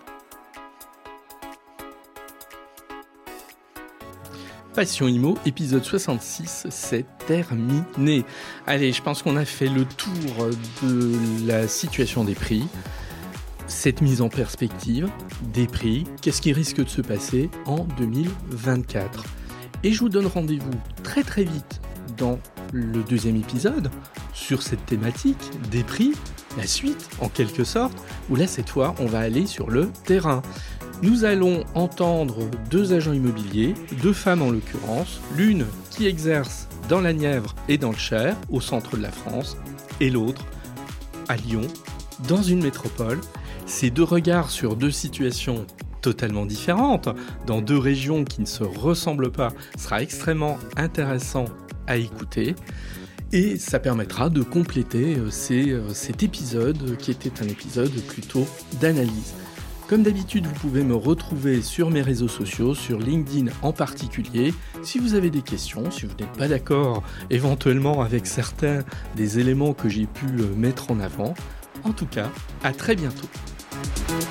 Passion 4.74 5.08
Imo, 5.08 5.38
épisode 5.46 5.84
66, 5.84 6.68
c'est 6.70 7.06
terminé. 7.28 8.24
Allez, 8.66 8.92
je 8.94 9.02
pense 9.04 9.22
qu'on 9.22 9.36
a 9.36 9.46
fait 9.46 9.68
le 9.68 9.84
tour 9.84 10.48
de 10.84 11.46
la 11.46 11.68
situation 11.68 12.24
des 12.24 12.36
prix, 12.36 12.64
cette 13.70 14.02
mise 14.02 14.22
en 14.22 14.30
perspective 14.30 15.10
des 15.54 15.68
prix, 15.68 16.06
qu'est-ce 16.22 16.42
qui 16.42 16.52
risque 16.52 16.84
de 16.84 16.90
se 16.90 17.02
passer 17.02 17.50
en 17.66 17.86
2024. 17.98 19.24
Et 19.84 19.94
je 19.94 20.00
vous 20.00 20.10
donne 20.10 20.28
rendez-vous 20.28 20.72
très 21.04 21.24
très 21.24 21.44
vite 21.44 21.80
dans 22.18 22.40
le 22.74 23.02
deuxième 23.04 23.38
épisode 23.38 23.90
sur 24.34 24.62
cette 24.62 24.86
thématique 24.86 25.52
des 25.72 25.84
prix, 25.84 26.14
la 26.58 26.68
suite 26.68 27.10
en 27.22 27.30
quelque 27.30 27.64
sorte, 27.64 27.98
où 28.30 28.36
là 28.36 28.48
cette 28.48 28.70
fois 28.70 28.96
on 29.00 29.06
va 29.06 29.20
aller 29.20 29.46
sur 29.46 29.70
le 29.70 29.90
terrain. 30.06 30.42
Nous 31.02 31.24
allons 31.24 31.64
entendre 31.76 32.50
deux 32.70 32.92
agents 32.92 33.14
immobiliers, 33.14 33.74
deux 34.02 34.12
femmes 34.12 34.42
en 34.42 34.52
l'occurrence, 34.52 35.22
l'une 35.38 35.66
qui 35.92 36.08
exerce 36.08 36.68
dans 36.90 37.00
la 37.00 37.14
Nièvre 37.14 37.56
et 37.70 37.78
dans 37.78 37.92
le 37.92 37.98
Cher, 37.98 38.36
au 38.50 38.60
centre 38.60 38.98
de 38.98 39.02
la 39.02 39.12
France, 39.12 39.56
et 40.02 40.10
l'autre 40.10 40.46
à 41.30 41.38
Lyon, 41.38 41.62
dans 42.28 42.44
une 42.44 42.62
métropole. 42.62 43.20
Ces 43.70 43.92
deux 43.92 44.04
regards 44.04 44.50
sur 44.50 44.76
deux 44.76 44.90
situations 44.90 45.68
totalement 46.02 46.48
différentes, 46.48 47.08
dans 47.46 47.62
deux 47.62 47.78
régions 47.78 48.26
qui 48.26 48.42
ne 48.42 48.48
se 48.48 48.64
ressemblent 48.64 49.32
pas, 49.32 49.54
sera 49.78 50.02
extrêmement 50.02 50.58
intéressant 50.76 51.46
à 51.86 51.98
écouter. 51.98 52.56
Et 53.32 53.60
ça 53.60 53.80
permettra 53.80 54.32
de 54.32 54.42
compléter 54.42 55.18
euh, 55.18 55.30
euh, 55.52 55.90
cet 55.94 56.24
épisode 56.24 56.98
qui 56.98 57.12
était 57.12 57.44
un 57.44 57.48
épisode 57.48 57.94
plutôt 58.08 58.48
d'analyse. 58.82 59.36
Comme 59.88 60.02
d'habitude, 60.02 60.48
vous 60.48 60.56
pouvez 60.56 60.84
me 60.84 60.96
retrouver 60.96 61.62
sur 61.62 61.92
mes 61.92 62.02
réseaux 62.02 62.28
sociaux, 62.28 62.74
sur 62.74 62.98
LinkedIn 62.98 63.52
en 63.62 63.72
particulier. 63.72 64.52
Si 64.82 64.98
vous 64.98 65.14
avez 65.14 65.30
des 65.30 65.44
questions, 65.44 65.92
si 65.92 66.08
vous 66.08 66.16
n'êtes 66.20 66.34
pas 66.34 66.48
d'accord 66.48 67.04
éventuellement 67.30 68.02
avec 68.02 68.26
certains 68.26 68.84
des 69.16 69.38
éléments 69.38 69.74
que 69.74 69.90
j'ai 69.90 70.08
pu 70.08 70.26
euh, 70.26 70.56
mettre 70.56 70.90
en 70.90 71.00
avant. 71.00 71.36
En 71.84 71.92
tout 71.92 72.08
cas, 72.08 72.32
à 72.64 72.74
très 72.74 72.96
bientôt. 72.96 73.28
Thank 73.82 74.24
you. 74.24 74.29